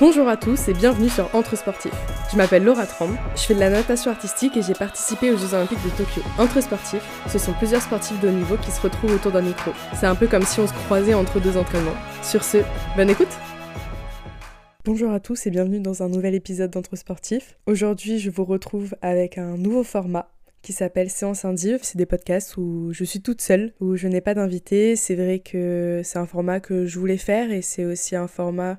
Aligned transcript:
Bonjour 0.00 0.28
à 0.28 0.36
tous 0.36 0.68
et 0.68 0.74
bienvenue 0.74 1.08
sur 1.08 1.28
Entre 1.34 1.56
Sportifs. 1.56 1.90
Je 2.30 2.36
m'appelle 2.36 2.62
Laura 2.62 2.86
Tramb, 2.86 3.16
je 3.34 3.42
fais 3.42 3.54
de 3.54 3.58
la 3.58 3.68
natation 3.68 4.12
artistique 4.12 4.56
et 4.56 4.62
j'ai 4.62 4.72
participé 4.72 5.32
aux 5.32 5.36
Jeux 5.36 5.54
Olympiques 5.54 5.82
de 5.82 5.90
Tokyo. 5.90 6.22
Entre 6.38 6.60
Sportifs, 6.60 7.02
ce 7.26 7.36
sont 7.40 7.52
plusieurs 7.54 7.82
sportifs 7.82 8.20
de 8.20 8.28
haut 8.28 8.32
niveau 8.32 8.56
qui 8.58 8.70
se 8.70 8.80
retrouvent 8.80 9.16
autour 9.16 9.32
d'un 9.32 9.42
micro. 9.42 9.72
C'est 9.94 10.06
un 10.06 10.14
peu 10.14 10.28
comme 10.28 10.44
si 10.44 10.60
on 10.60 10.68
se 10.68 10.72
croisait 10.72 11.14
entre 11.14 11.40
deux 11.40 11.56
entraînements. 11.56 11.96
Sur 12.22 12.44
ce, 12.44 12.58
bonne 12.96 13.10
écoute 13.10 13.26
Bonjour 14.84 15.10
à 15.10 15.18
tous 15.18 15.48
et 15.48 15.50
bienvenue 15.50 15.80
dans 15.80 16.04
un 16.04 16.08
nouvel 16.08 16.36
épisode 16.36 16.70
d'Entre 16.70 16.94
Sportifs. 16.94 17.58
Aujourd'hui, 17.66 18.20
je 18.20 18.30
vous 18.30 18.44
retrouve 18.44 18.94
avec 19.02 19.36
un 19.36 19.56
nouveau 19.56 19.82
format 19.82 20.30
qui 20.62 20.72
s'appelle 20.72 21.10
Séance 21.10 21.44
Indive. 21.44 21.80
C'est 21.82 21.98
des 21.98 22.06
podcasts 22.06 22.56
où 22.56 22.92
je 22.92 23.02
suis 23.02 23.20
toute 23.20 23.40
seule, 23.40 23.72
où 23.80 23.96
je 23.96 24.06
n'ai 24.06 24.20
pas 24.20 24.34
d'invité. 24.34 24.94
C'est 24.94 25.16
vrai 25.16 25.40
que 25.40 26.02
c'est 26.04 26.20
un 26.20 26.26
format 26.26 26.60
que 26.60 26.86
je 26.86 27.00
voulais 27.00 27.16
faire 27.16 27.50
et 27.50 27.62
c'est 27.62 27.84
aussi 27.84 28.14
un 28.14 28.28
format 28.28 28.78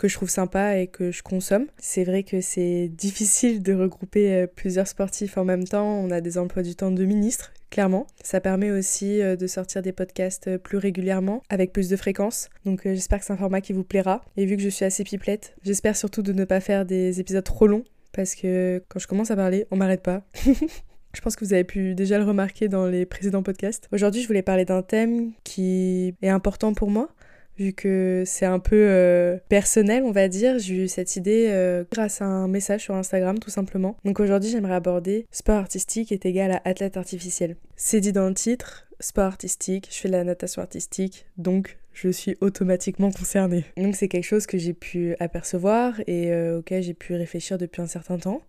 que 0.00 0.08
je 0.08 0.14
trouve 0.14 0.30
sympa 0.30 0.78
et 0.78 0.86
que 0.86 1.10
je 1.10 1.22
consomme. 1.22 1.66
C'est 1.76 2.04
vrai 2.04 2.22
que 2.22 2.40
c'est 2.40 2.88
difficile 2.88 3.62
de 3.62 3.74
regrouper 3.74 4.32
euh, 4.32 4.46
plusieurs 4.46 4.86
sportifs 4.86 5.36
en 5.36 5.44
même 5.44 5.64
temps. 5.64 6.00
On 6.00 6.10
a 6.10 6.22
des 6.22 6.38
emplois 6.38 6.62
du 6.62 6.74
temps 6.74 6.90
de 6.90 7.04
ministres, 7.04 7.52
clairement. 7.68 8.06
Ça 8.24 8.40
permet 8.40 8.70
aussi 8.70 9.20
euh, 9.20 9.36
de 9.36 9.46
sortir 9.46 9.82
des 9.82 9.92
podcasts 9.92 10.48
euh, 10.48 10.56
plus 10.56 10.78
régulièrement, 10.78 11.42
avec 11.50 11.74
plus 11.74 11.90
de 11.90 11.96
fréquence. 11.96 12.48
Donc 12.64 12.80
j'espère 12.84 13.18
que 13.18 13.26
c'est 13.26 13.34
un 13.34 13.36
format 13.36 13.60
qui 13.60 13.74
vous 13.74 13.84
plaira. 13.84 14.22
Et 14.38 14.46
vu 14.46 14.56
que 14.56 14.62
je 14.62 14.70
suis 14.70 14.86
assez 14.86 15.04
pipelette, 15.04 15.54
j'espère 15.64 15.94
surtout 15.94 16.22
de 16.22 16.32
ne 16.32 16.46
pas 16.46 16.60
faire 16.60 16.86
des 16.86 17.20
épisodes 17.20 17.44
trop 17.44 17.66
longs, 17.66 17.84
parce 18.12 18.34
que 18.34 18.82
quand 18.88 19.00
je 19.00 19.06
commence 19.06 19.30
à 19.30 19.36
parler, 19.36 19.66
on 19.70 19.76
m'arrête 19.76 20.02
pas. 20.02 20.22
Je 21.12 21.20
pense 21.22 21.34
que 21.34 21.44
vous 21.44 21.52
avez 21.52 21.64
pu 21.64 21.96
déjà 21.96 22.18
le 22.18 22.24
remarquer 22.24 22.68
dans 22.68 22.86
les 22.86 23.04
précédents 23.04 23.42
podcasts. 23.42 23.88
Aujourd'hui, 23.90 24.22
je 24.22 24.28
voulais 24.28 24.42
parler 24.42 24.64
d'un 24.64 24.82
thème 24.82 25.32
qui 25.42 26.14
est 26.22 26.28
important 26.28 26.72
pour 26.72 26.88
moi, 26.88 27.08
vu 27.60 27.74
que 27.74 28.24
c'est 28.26 28.46
un 28.46 28.58
peu 28.58 28.86
euh, 28.88 29.36
personnel, 29.48 30.02
on 30.02 30.12
va 30.12 30.28
dire. 30.28 30.58
J'ai 30.58 30.84
eu 30.84 30.88
cette 30.88 31.16
idée 31.16 31.46
euh, 31.50 31.84
grâce 31.92 32.22
à 32.22 32.24
un 32.24 32.48
message 32.48 32.82
sur 32.82 32.94
Instagram, 32.94 33.38
tout 33.38 33.50
simplement. 33.50 33.96
Donc 34.04 34.18
aujourd'hui, 34.18 34.50
j'aimerais 34.50 34.74
aborder 34.74 35.26
sport 35.30 35.56
artistique 35.56 36.10
est 36.10 36.24
égal 36.24 36.50
à 36.50 36.62
athlète 36.64 36.96
artificiel. 36.96 37.56
C'est 37.76 38.00
dit 38.00 38.12
dans 38.12 38.28
le 38.28 38.34
titre, 38.34 38.86
sport 38.98 39.24
artistique, 39.24 39.88
je 39.90 39.96
fais 39.98 40.08
de 40.08 40.12
la 40.12 40.24
natation 40.24 40.62
artistique, 40.62 41.26
donc 41.36 41.76
je 41.92 42.08
suis 42.08 42.36
automatiquement 42.40 43.10
concernée. 43.10 43.64
Donc 43.76 43.94
c'est 43.94 44.08
quelque 44.08 44.24
chose 44.24 44.46
que 44.46 44.56
j'ai 44.56 44.72
pu 44.72 45.14
apercevoir 45.20 46.00
et 46.06 46.32
euh, 46.32 46.58
auquel 46.58 46.82
j'ai 46.82 46.94
pu 46.94 47.14
réfléchir 47.14 47.58
depuis 47.58 47.82
un 47.82 47.86
certain 47.86 48.18
temps 48.18 48.42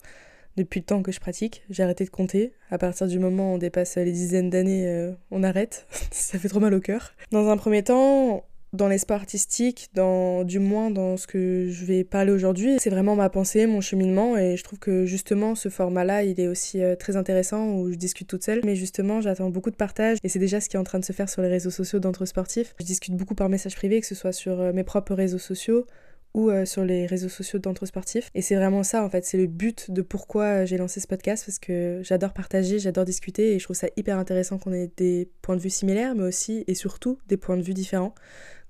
depuis 0.57 0.81
le 0.81 0.85
temps 0.85 1.01
que 1.01 1.13
je 1.13 1.21
pratique. 1.21 1.63
J'ai 1.69 1.81
arrêté 1.81 2.03
de 2.03 2.09
compter. 2.09 2.51
À 2.71 2.77
partir 2.77 3.07
du 3.07 3.19
moment 3.19 3.53
où 3.53 3.55
on 3.55 3.57
dépasse 3.57 3.95
les 3.95 4.11
dizaines 4.11 4.49
d'années, 4.49 5.13
on 5.31 5.43
arrête. 5.43 5.87
ça 6.11 6.37
fait 6.37 6.49
trop 6.49 6.59
mal 6.59 6.73
au 6.73 6.81
cœur. 6.81 7.13
Dans 7.31 7.47
un 7.47 7.55
premier 7.55 7.83
temps, 7.83 8.43
dans 8.73 8.87
les 8.87 8.97
sports 8.97 9.17
artistiques, 9.17 9.89
dans, 9.93 10.43
du 10.43 10.59
moins 10.59 10.91
dans 10.91 11.17
ce 11.17 11.27
que 11.27 11.67
je 11.69 11.85
vais 11.85 12.03
parler 12.03 12.31
aujourd'hui. 12.31 12.77
C'est 12.79 12.89
vraiment 12.89 13.15
ma 13.15 13.29
pensée, 13.29 13.65
mon 13.65 13.81
cheminement, 13.81 14.37
et 14.37 14.55
je 14.55 14.63
trouve 14.63 14.79
que 14.79 15.05
justement 15.05 15.55
ce 15.55 15.69
format-là, 15.69 16.23
il 16.23 16.39
est 16.39 16.47
aussi 16.47 16.81
euh, 16.81 16.95
très 16.95 17.17
intéressant 17.17 17.73
où 17.73 17.91
je 17.91 17.97
discute 17.97 18.27
toute 18.27 18.43
seule. 18.43 18.61
Mais 18.63 18.75
justement, 18.75 19.19
j'attends 19.19 19.49
beaucoup 19.49 19.71
de 19.71 19.75
partage, 19.75 20.17
et 20.23 20.29
c'est 20.29 20.39
déjà 20.39 20.61
ce 20.61 20.69
qui 20.69 20.77
est 20.77 20.79
en 20.79 20.83
train 20.83 20.99
de 20.99 21.05
se 21.05 21.13
faire 21.13 21.29
sur 21.29 21.41
les 21.41 21.49
réseaux 21.49 21.69
sociaux 21.69 21.99
d'entre 21.99 22.25
sportifs. 22.25 22.73
Je 22.79 22.85
discute 22.85 23.15
beaucoup 23.15 23.35
par 23.35 23.49
message 23.49 23.75
privé, 23.75 23.99
que 23.99 24.07
ce 24.07 24.15
soit 24.15 24.31
sur 24.31 24.59
euh, 24.61 24.73
mes 24.73 24.83
propres 24.83 25.15
réseaux 25.15 25.37
sociaux 25.37 25.85
ou 26.33 26.49
euh, 26.49 26.63
sur 26.63 26.85
les 26.85 27.05
réseaux 27.05 27.27
sociaux 27.27 27.59
d'entre 27.59 27.85
sportifs. 27.85 28.29
Et 28.35 28.41
c'est 28.41 28.55
vraiment 28.55 28.83
ça, 28.83 29.03
en 29.03 29.09
fait, 29.09 29.25
c'est 29.25 29.37
le 29.37 29.47
but 29.47 29.91
de 29.91 30.01
pourquoi 30.01 30.63
j'ai 30.63 30.77
lancé 30.77 31.01
ce 31.01 31.07
podcast, 31.07 31.43
parce 31.45 31.59
que 31.59 31.99
j'adore 32.03 32.31
partager, 32.31 32.79
j'adore 32.79 33.03
discuter, 33.03 33.53
et 33.53 33.59
je 33.59 33.65
trouve 33.65 33.75
ça 33.75 33.87
hyper 33.97 34.17
intéressant 34.17 34.57
qu'on 34.57 34.71
ait 34.71 34.89
des 34.95 35.29
points 35.41 35.57
de 35.57 35.61
vue 35.61 35.69
similaires, 35.69 36.15
mais 36.15 36.23
aussi 36.23 36.63
et 36.67 36.75
surtout 36.75 37.17
des 37.27 37.35
points 37.35 37.57
de 37.57 37.63
vue 37.63 37.73
différents 37.73 38.15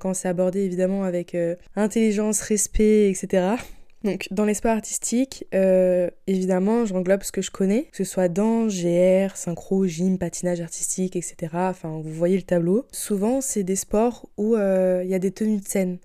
quand 0.01 0.15
c'est 0.15 0.27
abordé 0.27 0.61
évidemment 0.61 1.03
avec 1.03 1.35
euh, 1.35 1.55
intelligence, 1.75 2.41
respect, 2.41 3.09
etc. 3.09 3.55
Donc 4.03 4.27
dans 4.31 4.45
les 4.45 4.55
sports 4.55 4.71
artistiques, 4.71 5.45
euh, 5.53 6.09
évidemment, 6.25 6.85
j'englobe 6.85 7.21
ce 7.21 7.31
que 7.31 7.43
je 7.43 7.51
connais, 7.51 7.83
que 7.83 7.97
ce 7.97 8.03
soit 8.03 8.27
danse, 8.27 8.73
GR, 8.73 9.35
synchro, 9.37 9.85
gym, 9.85 10.17
patinage 10.17 10.59
artistique, 10.59 11.15
etc. 11.15 11.35
Enfin, 11.53 12.01
vous 12.03 12.11
voyez 12.11 12.35
le 12.35 12.41
tableau. 12.41 12.87
Souvent, 12.91 13.41
c'est 13.41 13.61
des 13.61 13.75
sports 13.75 14.27
où 14.37 14.55
euh, 14.55 15.01
il 15.03 15.09
y 15.11 15.13
a 15.13 15.19
des 15.19 15.29
tenues 15.29 15.59
de 15.59 15.67
scène. 15.67 15.99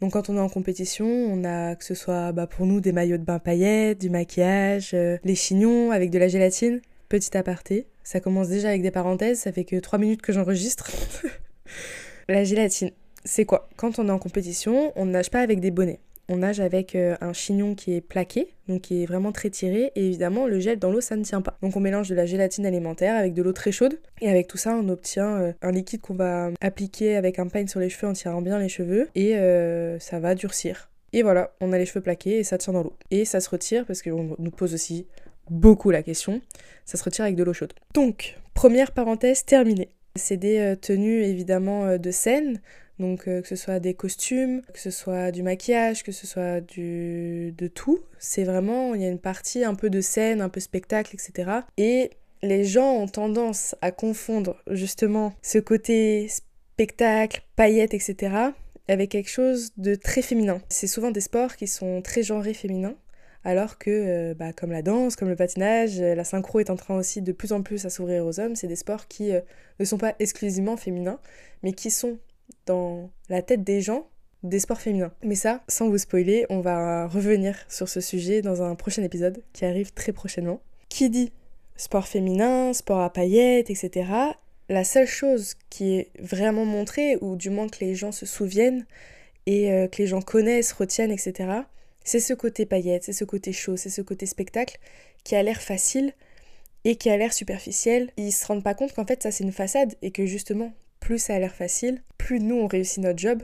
Donc 0.00 0.12
quand 0.12 0.30
on 0.30 0.36
est 0.36 0.40
en 0.40 0.48
compétition, 0.48 1.06
on 1.06 1.44
a 1.44 1.74
que 1.74 1.84
ce 1.84 1.94
soit 1.94 2.30
bah, 2.30 2.46
pour 2.46 2.66
nous 2.66 2.80
des 2.80 2.92
maillots 2.92 3.18
de 3.18 3.24
bain 3.24 3.40
paillettes, 3.40 4.00
du 4.00 4.10
maquillage, 4.10 4.92
les 4.92 5.34
chignons 5.34 5.90
avec 5.90 6.10
de 6.10 6.18
la 6.18 6.28
gélatine. 6.28 6.80
Petit 7.08 7.36
aparté, 7.36 7.88
ça 8.04 8.20
commence 8.20 8.48
déjà 8.48 8.68
avec 8.68 8.82
des 8.82 8.92
parenthèses, 8.92 9.40
ça 9.40 9.50
fait 9.50 9.64
que 9.64 9.76
3 9.76 9.98
minutes 9.98 10.22
que 10.22 10.32
j'enregistre. 10.32 10.90
la 12.28 12.44
gélatine 12.44 12.92
c'est 13.24 13.44
quoi? 13.44 13.68
Quand 13.76 13.98
on 13.98 14.08
est 14.08 14.12
en 14.12 14.18
compétition, 14.18 14.92
on 14.96 15.06
nage 15.06 15.30
pas 15.30 15.40
avec 15.40 15.60
des 15.60 15.70
bonnets. 15.70 16.00
On 16.32 16.36
nage 16.36 16.60
avec 16.60 16.94
euh, 16.94 17.16
un 17.20 17.32
chignon 17.32 17.74
qui 17.74 17.92
est 17.92 18.00
plaqué, 18.00 18.54
donc 18.68 18.82
qui 18.82 19.02
est 19.02 19.06
vraiment 19.06 19.32
très 19.32 19.50
tiré, 19.50 19.90
et 19.96 20.06
évidemment 20.06 20.46
le 20.46 20.60
gel 20.60 20.78
dans 20.78 20.92
l'eau 20.92 21.00
ça 21.00 21.16
ne 21.16 21.24
tient 21.24 21.40
pas. 21.40 21.58
Donc 21.60 21.76
on 21.76 21.80
mélange 21.80 22.08
de 22.08 22.14
la 22.14 22.24
gélatine 22.24 22.66
alimentaire 22.66 23.16
avec 23.16 23.34
de 23.34 23.42
l'eau 23.42 23.52
très 23.52 23.72
chaude, 23.72 23.98
et 24.20 24.30
avec 24.30 24.46
tout 24.46 24.56
ça 24.56 24.76
on 24.76 24.88
obtient 24.90 25.40
euh, 25.40 25.52
un 25.60 25.72
liquide 25.72 26.00
qu'on 26.00 26.14
va 26.14 26.50
appliquer 26.60 27.16
avec 27.16 27.40
un 27.40 27.48
pain 27.48 27.66
sur 27.66 27.80
les 27.80 27.88
cheveux 27.88 28.06
en 28.06 28.12
tirant 28.12 28.42
bien 28.42 28.60
les 28.60 28.68
cheveux, 28.68 29.08
et 29.16 29.36
euh, 29.36 29.98
ça 29.98 30.20
va 30.20 30.36
durcir. 30.36 30.88
Et 31.12 31.24
voilà, 31.24 31.52
on 31.60 31.72
a 31.72 31.78
les 31.78 31.84
cheveux 31.84 32.00
plaqués 32.00 32.38
et 32.38 32.44
ça 32.44 32.58
tient 32.58 32.74
dans 32.74 32.84
l'eau. 32.84 32.94
Et 33.10 33.24
ça 33.24 33.40
se 33.40 33.50
retire, 33.50 33.84
parce 33.84 34.00
qu'on 34.00 34.36
nous 34.38 34.52
pose 34.52 34.72
aussi 34.72 35.08
beaucoup 35.50 35.90
la 35.90 36.04
question, 36.04 36.40
ça 36.84 36.96
se 36.96 37.02
retire 37.02 37.24
avec 37.24 37.34
de 37.34 37.42
l'eau 37.42 37.52
chaude. 37.52 37.72
Donc, 37.92 38.38
première 38.54 38.92
parenthèse 38.92 39.44
terminée. 39.44 39.88
C'est 40.14 40.36
des 40.36 40.76
tenues 40.80 41.24
évidemment 41.24 41.98
de 41.98 42.10
scène, 42.12 42.60
donc 43.00 43.26
euh, 43.26 43.40
que 43.42 43.48
ce 43.48 43.56
soit 43.56 43.80
des 43.80 43.94
costumes, 43.94 44.62
que 44.72 44.78
ce 44.78 44.90
soit 44.90 45.32
du 45.32 45.42
maquillage, 45.42 46.04
que 46.04 46.12
ce 46.12 46.26
soit 46.26 46.60
du... 46.60 47.52
de 47.56 47.66
tout. 47.66 48.00
C'est 48.18 48.44
vraiment, 48.44 48.94
il 48.94 49.02
y 49.02 49.04
a 49.04 49.08
une 49.08 49.18
partie 49.18 49.64
un 49.64 49.74
peu 49.74 49.90
de 49.90 50.00
scène, 50.00 50.40
un 50.40 50.48
peu 50.48 50.60
spectacle, 50.60 51.14
etc. 51.14 51.50
Et 51.76 52.10
les 52.42 52.64
gens 52.64 52.92
ont 52.92 53.08
tendance 53.08 53.74
à 53.80 53.90
confondre 53.90 54.56
justement 54.70 55.32
ce 55.42 55.58
côté 55.58 56.28
spectacle, 56.28 57.42
paillettes, 57.56 57.94
etc. 57.94 58.34
avec 58.86 59.10
quelque 59.10 59.30
chose 59.30 59.72
de 59.76 59.94
très 59.94 60.22
féminin. 60.22 60.60
C'est 60.68 60.86
souvent 60.86 61.10
des 61.10 61.20
sports 61.20 61.56
qui 61.56 61.66
sont 61.66 62.02
très 62.02 62.22
genrés 62.22 62.54
féminins 62.54 62.96
alors 63.42 63.78
que, 63.78 63.90
euh, 63.90 64.34
bah, 64.34 64.52
comme 64.52 64.70
la 64.70 64.82
danse, 64.82 65.16
comme 65.16 65.28
le 65.28 65.36
patinage, 65.36 65.98
la 65.98 66.24
synchro 66.24 66.60
est 66.60 66.68
en 66.68 66.76
train 66.76 66.96
aussi 66.96 67.22
de 67.22 67.32
plus 67.32 67.52
en 67.52 67.62
plus 67.62 67.86
à 67.86 67.90
s'ouvrir 67.90 68.26
aux 68.26 68.38
hommes. 68.38 68.54
C'est 68.54 68.66
des 68.66 68.76
sports 68.76 69.08
qui 69.08 69.32
euh, 69.32 69.40
ne 69.78 69.84
sont 69.86 69.96
pas 69.96 70.14
exclusivement 70.18 70.76
féminins, 70.76 71.18
mais 71.62 71.72
qui 71.72 71.90
sont 71.90 72.18
dans 72.66 73.10
la 73.28 73.42
tête 73.42 73.64
des 73.64 73.80
gens 73.80 74.08
des 74.42 74.60
sports 74.60 74.80
féminins. 74.80 75.12
Mais 75.22 75.34
ça, 75.34 75.62
sans 75.68 75.88
vous 75.88 75.98
spoiler, 75.98 76.46
on 76.48 76.60
va 76.60 77.06
revenir 77.06 77.56
sur 77.68 77.88
ce 77.88 78.00
sujet 78.00 78.42
dans 78.42 78.62
un 78.62 78.74
prochain 78.74 79.02
épisode 79.02 79.42
qui 79.52 79.64
arrive 79.64 79.92
très 79.92 80.12
prochainement. 80.12 80.60
Qui 80.88 81.10
dit 81.10 81.32
sport 81.76 82.08
féminin, 82.08 82.72
sport 82.72 83.00
à 83.00 83.12
paillettes, 83.12 83.70
etc. 83.70 84.10
La 84.68 84.84
seule 84.84 85.06
chose 85.06 85.54
qui 85.68 85.94
est 85.94 86.10
vraiment 86.18 86.64
montrée, 86.64 87.18
ou 87.20 87.36
du 87.36 87.50
moins 87.50 87.68
que 87.68 87.80
les 87.80 87.94
gens 87.94 88.12
se 88.12 88.26
souviennent, 88.26 88.86
et 89.46 89.72
euh, 89.72 89.88
que 89.88 89.98
les 89.98 90.06
gens 90.06 90.22
connaissent, 90.22 90.72
retiennent, 90.72 91.10
etc., 91.10 91.62
c'est 92.04 92.20
ce 92.20 92.32
côté 92.32 92.66
paillettes, 92.66 93.04
c'est 93.04 93.12
ce 93.12 93.24
côté 93.24 93.52
chaud, 93.52 93.76
c'est 93.76 93.90
ce 93.90 94.00
côté 94.00 94.26
spectacle 94.26 94.78
qui 95.22 95.36
a 95.36 95.42
l'air 95.42 95.60
facile 95.60 96.12
et 96.84 96.96
qui 96.96 97.10
a 97.10 97.16
l'air 97.16 97.32
superficiel. 97.32 98.10
Ils 98.16 98.32
se 98.32 98.46
rendent 98.46 98.64
pas 98.64 98.74
compte 98.74 98.94
qu'en 98.94 99.04
fait 99.04 99.22
ça 99.22 99.30
c'est 99.30 99.44
une 99.44 99.52
façade 99.52 99.94
et 100.00 100.10
que 100.10 100.24
justement 100.24 100.72
plus 100.98 101.18
ça 101.18 101.34
a 101.34 101.38
l'air 101.38 101.54
facile, 101.54 102.02
plus 102.20 102.38
nous 102.38 102.56
on 102.56 102.66
réussit 102.66 103.02
notre 103.02 103.18
job 103.18 103.42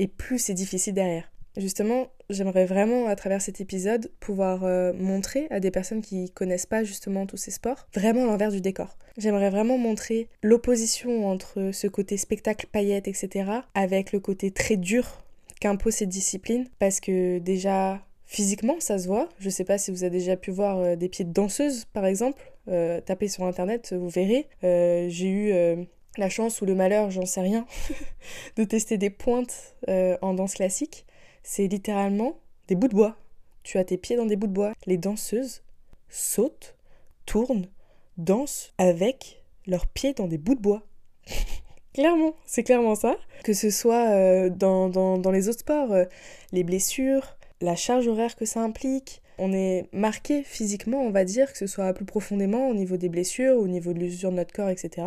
et 0.00 0.08
plus 0.08 0.40
c'est 0.40 0.54
difficile 0.54 0.94
derrière. 0.94 1.30
Justement, 1.56 2.08
j'aimerais 2.28 2.66
vraiment 2.66 3.06
à 3.06 3.14
travers 3.14 3.40
cet 3.40 3.60
épisode 3.60 4.10
pouvoir 4.18 4.64
euh, 4.64 4.92
montrer 4.92 5.46
à 5.50 5.60
des 5.60 5.70
personnes 5.70 6.02
qui 6.02 6.30
connaissent 6.32 6.66
pas 6.66 6.82
justement 6.82 7.24
tous 7.24 7.36
ces 7.36 7.52
sports 7.52 7.86
vraiment 7.94 8.26
l'envers 8.26 8.50
du 8.50 8.60
décor. 8.60 8.98
J'aimerais 9.16 9.48
vraiment 9.48 9.78
montrer 9.78 10.28
l'opposition 10.42 11.30
entre 11.30 11.70
ce 11.72 11.86
côté 11.86 12.16
spectacle 12.16 12.66
paillettes 12.66 13.06
etc 13.06 13.60
avec 13.74 14.12
le 14.12 14.18
côté 14.18 14.50
très 14.50 14.76
dur 14.76 15.22
qu'impose 15.60 15.94
cette 15.94 16.08
discipline 16.08 16.66
parce 16.80 16.98
que 16.98 17.38
déjà 17.38 18.02
physiquement 18.26 18.80
ça 18.80 18.98
se 18.98 19.06
voit. 19.06 19.28
Je 19.38 19.50
sais 19.50 19.64
pas 19.64 19.78
si 19.78 19.92
vous 19.92 20.02
avez 20.02 20.18
déjà 20.18 20.36
pu 20.36 20.50
voir 20.50 20.78
euh, 20.78 20.96
des 20.96 21.08
pieds 21.08 21.24
de 21.24 21.32
danseuse 21.32 21.84
par 21.92 22.06
exemple. 22.06 22.42
Euh, 22.68 23.00
tapez 23.00 23.28
sur 23.28 23.44
internet, 23.44 23.94
vous 23.96 24.08
verrez. 24.08 24.48
J'ai 24.62 25.28
eu 25.28 25.86
la 26.18 26.28
chance 26.28 26.60
ou 26.60 26.66
le 26.66 26.74
malheur, 26.74 27.10
j'en 27.10 27.26
sais 27.26 27.40
rien, 27.40 27.66
de 28.56 28.64
tester 28.64 28.98
des 28.98 29.10
pointes 29.10 29.76
euh, 29.88 30.16
en 30.22 30.34
danse 30.34 30.54
classique, 30.54 31.06
c'est 31.42 31.66
littéralement 31.66 32.38
des 32.68 32.74
bouts 32.74 32.88
de 32.88 32.94
bois. 32.94 33.16
Tu 33.62 33.78
as 33.78 33.84
tes 33.84 33.96
pieds 33.96 34.16
dans 34.16 34.26
des 34.26 34.36
bouts 34.36 34.46
de 34.46 34.52
bois. 34.52 34.72
Les 34.86 34.96
danseuses 34.96 35.62
sautent, 36.08 36.76
tournent, 37.24 37.68
dansent 38.16 38.72
avec 38.78 39.42
leurs 39.66 39.86
pieds 39.86 40.12
dans 40.12 40.28
des 40.28 40.38
bouts 40.38 40.54
de 40.54 40.60
bois. 40.60 40.82
clairement, 41.94 42.34
c'est 42.46 42.62
clairement 42.62 42.94
ça. 42.94 43.16
Que 43.44 43.52
ce 43.52 43.70
soit 43.70 44.10
euh, 44.10 44.50
dans, 44.50 44.88
dans, 44.88 45.30
les 45.30 45.48
autres 45.48 45.60
sports, 45.60 45.92
euh, 45.92 46.04
les 46.52 46.64
blessures, 46.64 47.36
la 47.60 47.76
charge 47.76 48.06
horaire 48.06 48.36
que 48.36 48.44
ça 48.44 48.60
implique, 48.60 49.22
on 49.38 49.52
est 49.52 49.88
marqué 49.92 50.42
physiquement, 50.42 51.02
on 51.02 51.10
va 51.10 51.24
dire, 51.24 51.52
que 51.52 51.58
ce 51.58 51.66
soit 51.66 51.92
plus 51.92 52.04
profondément 52.04 52.68
au 52.68 52.74
niveau 52.74 52.96
des 52.96 53.08
blessures, 53.08 53.56
au 53.56 53.68
niveau 53.68 53.92
de 53.92 53.98
l'usure 53.98 54.30
de 54.30 54.36
notre 54.36 54.52
corps, 54.52 54.68
etc. 54.68 55.06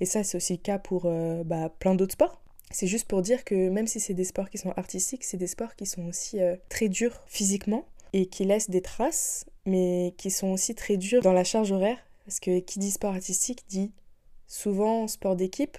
Et 0.00 0.06
ça, 0.06 0.24
c'est 0.24 0.36
aussi 0.36 0.54
le 0.54 0.58
cas 0.58 0.78
pour 0.78 1.02
euh, 1.06 1.44
bah, 1.44 1.70
plein 1.78 1.94
d'autres 1.94 2.12
sports. 2.12 2.40
C'est 2.70 2.86
juste 2.86 3.06
pour 3.06 3.22
dire 3.22 3.44
que 3.44 3.68
même 3.68 3.86
si 3.86 4.00
c'est 4.00 4.14
des 4.14 4.24
sports 4.24 4.50
qui 4.50 4.58
sont 4.58 4.72
artistiques, 4.76 5.24
c'est 5.24 5.36
des 5.36 5.46
sports 5.46 5.76
qui 5.76 5.86
sont 5.86 6.06
aussi 6.06 6.40
euh, 6.40 6.56
très 6.68 6.88
durs 6.88 7.22
physiquement 7.26 7.86
et 8.12 8.26
qui 8.26 8.44
laissent 8.44 8.70
des 8.70 8.82
traces, 8.82 9.46
mais 9.66 10.14
qui 10.16 10.30
sont 10.30 10.48
aussi 10.48 10.74
très 10.74 10.96
durs 10.96 11.22
dans 11.22 11.32
la 11.32 11.44
charge 11.44 11.70
horaire. 11.72 11.98
Parce 12.24 12.40
que 12.40 12.58
qui 12.58 12.78
dit 12.80 12.90
sport 12.90 13.14
artistique 13.14 13.64
dit 13.68 13.92
souvent 14.48 15.06
sport 15.06 15.36
d'équipe 15.36 15.78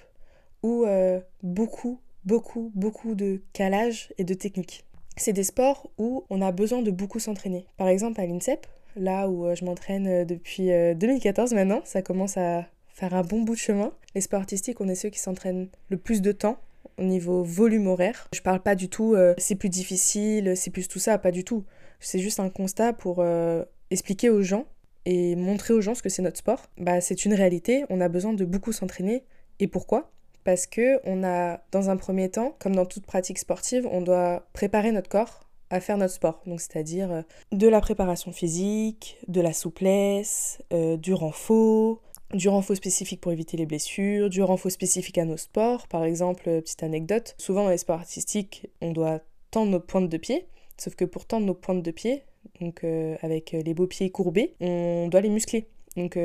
ou 0.64 0.86
euh, 0.86 1.20
beaucoup, 1.44 2.00
beaucoup, 2.24 2.72
beaucoup 2.74 3.16
de 3.16 3.42
calage 3.54 4.14
et 4.18 4.24
de 4.24 4.34
technique. 4.34 4.86
C'est 5.18 5.34
des 5.34 5.44
sports 5.44 5.90
où 5.98 6.24
on 6.30 6.42
a 6.42 6.52
besoin 6.52 6.82
de 6.82 6.92
beaucoup 6.92 7.20
s'entraîner. 7.20 7.68
Par 7.78 7.88
exemple, 7.88 8.22
à 8.22 8.26
l'INSEP, 8.26 8.66
là 8.96 9.28
où 9.28 9.46
euh, 9.46 9.56
je 9.56 9.66
m'entraîne 9.66 10.26
depuis 10.26 10.68
2014 10.68 11.54
maintenant, 11.54 11.82
ça 11.84 12.02
commence 12.02 12.38
à 12.38 12.66
faire 12.88 13.14
un 13.14 13.22
bon 13.22 13.42
bout 13.42 13.54
de 13.54 13.60
chemin. 13.60 13.92
Les 14.16 14.22
sports 14.22 14.40
artistiques, 14.40 14.82
on 14.82 14.88
est 14.88 14.96
ceux 14.96 15.10
qui 15.10 15.20
s'entraînent 15.20 15.68
le 15.90 15.98
plus 15.98 16.22
de 16.22 16.32
temps 16.32 16.58
au 16.98 17.04
niveau 17.04 17.44
volume 17.44 17.88
horaire. 17.88 18.28
Je 18.34 18.42
parle 18.42 18.60
pas 18.60 18.76
du 18.76 18.90
tout 18.90 19.14
euh, 19.14 19.34
c'est 19.38 19.56
plus 19.56 19.70
difficile, 19.70 20.56
c'est 20.56 20.72
plus 20.72 20.88
tout 20.88 21.00
ça, 21.00 21.18
pas 21.18 21.32
du 21.32 21.44
tout. 21.44 21.64
C'est 22.00 22.20
juste 22.20 22.40
un 22.40 22.50
constat 22.50 22.94
pour 22.94 23.18
euh, 23.20 23.64
expliquer 23.92 24.30
aux 24.30 24.42
gens 24.42 24.66
et 25.06 25.36
montrer 25.36 25.74
aux 25.74 25.82
gens 25.82 25.96
ce 25.96 26.02
que 26.02 26.10
c'est 26.10 26.22
notre 26.22 26.38
sport. 26.38 26.70
Bah, 26.78 27.02
c'est 27.02 27.26
une 27.26 27.34
réalité, 27.34 27.86
on 27.90 28.02
a 28.02 28.10
besoin 28.10 28.34
de 28.34 28.46
beaucoup 28.46 28.72
s'entraîner. 28.72 29.24
Et 29.60 29.68
pourquoi? 29.68 30.12
Parce 30.48 30.66
que 30.66 31.02
on 31.04 31.26
a, 31.26 31.60
dans 31.74 31.90
un 31.90 31.98
premier 31.98 32.32
temps, 32.32 32.56
comme 32.60 32.74
dans 32.74 32.86
toute 32.86 33.06
pratique 33.06 33.38
sportive, 33.38 33.86
on 33.92 34.00
doit 34.02 34.48
préparer 34.54 34.94
notre 34.94 35.10
corps 35.10 35.42
à 35.70 35.82
faire 35.82 35.98
notre 35.98 36.14
sport. 36.14 36.42
Donc 36.46 36.62
c'est-à-dire 36.62 37.12
euh, 37.12 37.22
de 37.52 37.68
la 37.68 37.82
préparation 37.82 38.32
physique, 38.32 39.18
de 39.28 39.42
la 39.42 39.52
souplesse, 39.52 40.60
du 40.72 41.14
renfort, 41.14 42.02
du 42.34 42.50
renfort 42.50 42.76
spécifique 42.76 43.22
pour 43.22 43.32
éviter 43.32 43.58
les 43.58 43.66
blessures, 43.66 44.30
du 44.30 44.42
renfort 44.44 44.72
spécifique 44.72 45.18
à 45.18 45.26
nos 45.26 45.38
sports. 45.38 45.88
Par 45.88 46.04
exemple, 46.04 46.50
euh, 46.50 46.62
petite 46.62 46.84
anecdote, 46.84 47.36
souvent 47.38 47.64
dans 47.64 47.70
les 47.70 47.78
sports 47.78 48.00
artistiques, 48.00 48.68
on 48.82 48.92
doit 48.92 49.20
tendre 49.52 49.72
nos 49.72 49.80
pointes 49.80 50.10
de 50.10 50.18
pied, 50.18 50.48
sauf 50.78 50.96
que 50.96 51.06
pour 51.06 51.26
tendre 51.26 51.46
nos 51.46 51.54
pointes 51.54 51.84
de 51.84 51.92
pied, 51.92 52.24
donc 52.60 52.84
euh, 52.84 53.16
avec 53.22 53.54
euh, 53.54 53.62
les 53.62 53.74
beaux 53.74 53.88
pieds 53.88 54.10
courbés, 54.10 54.56
on 54.60 55.08
doit 55.10 55.22
les 55.22 55.30
muscler. 55.30 55.68
Donc 55.96 56.16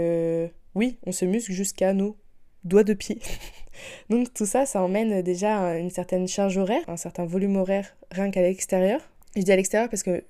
oui, 0.75 0.98
on 1.06 1.12
se 1.12 1.25
muscle 1.25 1.52
jusqu'à 1.52 1.94
nos 1.94 2.16
doigts 2.64 2.85
de 2.85 2.94
pied. 2.94 3.19
donc 4.11 4.32
tout 4.32 4.47
ça, 4.47 4.67
ça 4.67 4.82
emmène 4.82 5.23
déjà 5.23 5.79
une 5.79 5.91
certaine 5.91 6.29
charge 6.29 6.56
horaire, 6.59 6.82
un 6.88 6.97
certain 6.97 7.25
volume 7.25 7.56
horaire 7.56 7.97
rien 8.11 8.31
qu'à 8.31 8.43
l'extérieur. 8.43 9.00
Je 9.37 9.43
dis 9.43 9.53
à 9.53 9.56
l'extérieur 9.56 9.88
parce 9.88 10.03
que 10.03 10.25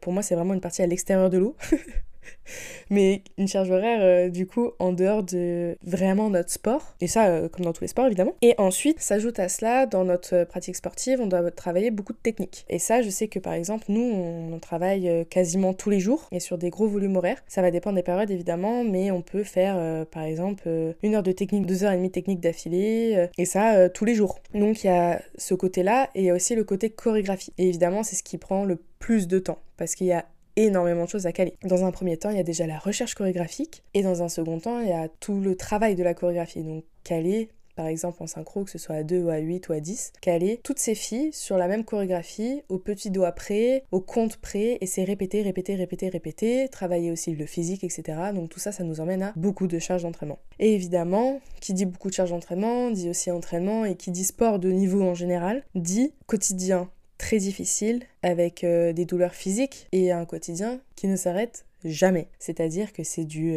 pour 0.00 0.12
moi 0.12 0.22
c'est 0.22 0.34
vraiment 0.34 0.54
une 0.54 0.60
partie 0.60 0.82
à 0.82 0.86
l'extérieur 0.86 1.30
de 1.30 1.38
l'eau. 1.38 1.56
mais 2.90 3.22
une 3.36 3.48
charge 3.48 3.70
horaire 3.70 4.00
euh, 4.02 4.28
du 4.28 4.46
coup 4.46 4.70
en 4.78 4.92
dehors 4.92 5.22
de 5.22 5.76
vraiment 5.82 6.30
notre 6.30 6.50
sport 6.50 6.94
et 7.00 7.06
ça 7.06 7.26
euh, 7.26 7.48
comme 7.48 7.64
dans 7.64 7.72
tous 7.72 7.82
les 7.82 7.88
sports 7.88 8.06
évidemment. 8.06 8.34
Et 8.42 8.54
ensuite 8.58 9.00
s'ajoute 9.00 9.38
à 9.38 9.48
cela 9.48 9.86
dans 9.86 10.04
notre 10.04 10.44
pratique 10.44 10.76
sportive 10.76 11.20
on 11.20 11.26
doit 11.26 11.50
travailler 11.50 11.90
beaucoup 11.90 12.12
de 12.12 12.18
techniques. 12.18 12.64
Et 12.68 12.78
ça 12.78 13.02
je 13.02 13.10
sais 13.10 13.28
que 13.28 13.38
par 13.38 13.52
exemple 13.52 13.86
nous 13.88 14.00
on, 14.00 14.58
travaille 14.58 15.08
euh, 15.08 15.24
quasiment 15.24 15.72
tous 15.72 15.88
les 15.88 16.00
jours 16.00 16.28
et 16.32 16.40
sur 16.40 16.58
des 16.58 16.70
gros 16.70 16.88
volumes 16.88 17.16
horaires. 17.16 17.42
Ça 17.46 17.62
va 17.62 17.70
dépendre 17.70 17.96
des 17.96 18.02
périodes 18.02 18.30
évidemment 18.30 18.84
mais 18.84 19.10
on 19.10 19.22
peut 19.22 19.44
faire 19.44 20.06
par 20.06 20.24
exemple 20.24 20.68
une 21.02 21.14
heure 21.14 21.22
de 21.22 21.32
technique 21.32 21.66
deux 21.66 21.84
heures 21.84 21.92
et 21.92 21.96
demie 21.96 22.08
de 22.08 22.12
technique 22.12 22.40
d'affilée 22.40 23.28
et 23.36 23.44
ça 23.44 23.88
tous 23.88 24.04
les 24.04 24.14
jours. 24.14 24.40
Donc 24.54 24.84
il 24.84 24.88
y 24.88 24.90
a 24.90 25.22
ce 25.36 25.54
côté 25.54 25.82
là 25.82 26.10
et 26.14 26.20
il 26.20 26.24
y 26.24 26.30
a 26.30 26.34
aussi 26.34 26.54
le 26.54 26.64
côté 26.64 26.90
chorégraphie. 26.90 27.52
Et 27.58 27.68
évidemment 27.68 28.02
c'est 28.02 28.16
ce 28.16 28.22
qui 28.22 28.38
prend 28.38 28.64
le 28.64 28.78
plus 28.98 29.28
de 29.28 29.38
temps 29.38 29.58
parce 29.76 29.94
qu'il 29.94 30.08
y 30.08 30.12
a 30.12 30.24
énormément 30.58 31.04
de 31.04 31.08
choses 31.08 31.26
à 31.26 31.32
caler. 31.32 31.54
Dans 31.62 31.84
un 31.84 31.90
premier 31.90 32.16
temps, 32.16 32.30
il 32.30 32.36
y 32.36 32.40
a 32.40 32.44
déjà 32.44 32.66
la 32.66 32.78
recherche 32.78 33.14
chorégraphique 33.14 33.82
et 33.94 34.02
dans 34.02 34.22
un 34.22 34.28
second 34.28 34.58
temps, 34.58 34.80
il 34.80 34.88
y 34.88 34.92
a 34.92 35.08
tout 35.08 35.40
le 35.40 35.56
travail 35.56 35.94
de 35.94 36.02
la 36.02 36.14
chorégraphie. 36.14 36.62
Donc 36.64 36.84
caler 37.04 37.48
par 37.78 37.86
exemple 37.86 38.20
en 38.24 38.26
synchro, 38.26 38.64
que 38.64 38.72
ce 38.72 38.78
soit 38.78 38.96
à 38.96 39.02
2 39.04 39.22
ou 39.22 39.28
à 39.28 39.38
8 39.38 39.68
ou 39.68 39.72
à 39.72 39.78
10, 39.78 40.14
caler 40.20 40.58
toutes 40.64 40.80
ces 40.80 40.96
filles 40.96 41.32
sur 41.32 41.56
la 41.56 41.68
même 41.68 41.84
chorégraphie, 41.84 42.62
au 42.68 42.78
petit 42.78 43.08
doigt 43.12 43.30
près, 43.30 43.84
au 43.92 44.00
compte 44.00 44.38
près, 44.38 44.78
et 44.80 44.86
c'est 44.86 45.04
répéter, 45.04 45.42
répéter, 45.42 45.76
répéter, 45.76 46.08
répéter, 46.08 46.68
travailler 46.70 47.12
aussi 47.12 47.36
le 47.36 47.46
physique, 47.46 47.84
etc. 47.84 48.02
Donc 48.34 48.48
tout 48.48 48.58
ça, 48.58 48.72
ça 48.72 48.82
nous 48.82 49.00
emmène 49.00 49.22
à 49.22 49.32
beaucoup 49.36 49.68
de 49.68 49.78
charges 49.78 50.02
d'entraînement. 50.02 50.40
Et 50.58 50.74
évidemment, 50.74 51.40
qui 51.60 51.72
dit 51.72 51.86
beaucoup 51.86 52.08
de 52.08 52.14
charges 52.14 52.30
d'entraînement, 52.30 52.90
dit 52.90 53.08
aussi 53.10 53.30
entraînement, 53.30 53.84
et 53.84 53.94
qui 53.94 54.10
dit 54.10 54.24
sport 54.24 54.58
de 54.58 54.72
niveau 54.72 55.02
en 55.02 55.14
général, 55.14 55.62
dit 55.76 56.12
quotidien 56.26 56.90
très 57.18 57.38
difficile 57.38 58.02
avec 58.22 58.64
euh, 58.64 58.92
des 58.92 59.04
douleurs 59.04 59.34
physiques 59.34 59.88
et 59.92 60.12
un 60.12 60.24
quotidien 60.24 60.80
qui 60.96 61.08
ne 61.08 61.16
s'arrête 61.16 61.66
jamais. 61.84 62.28
C'est-à-dire 62.38 62.92
que 62.92 63.04
c'est 63.04 63.24
du 63.24 63.52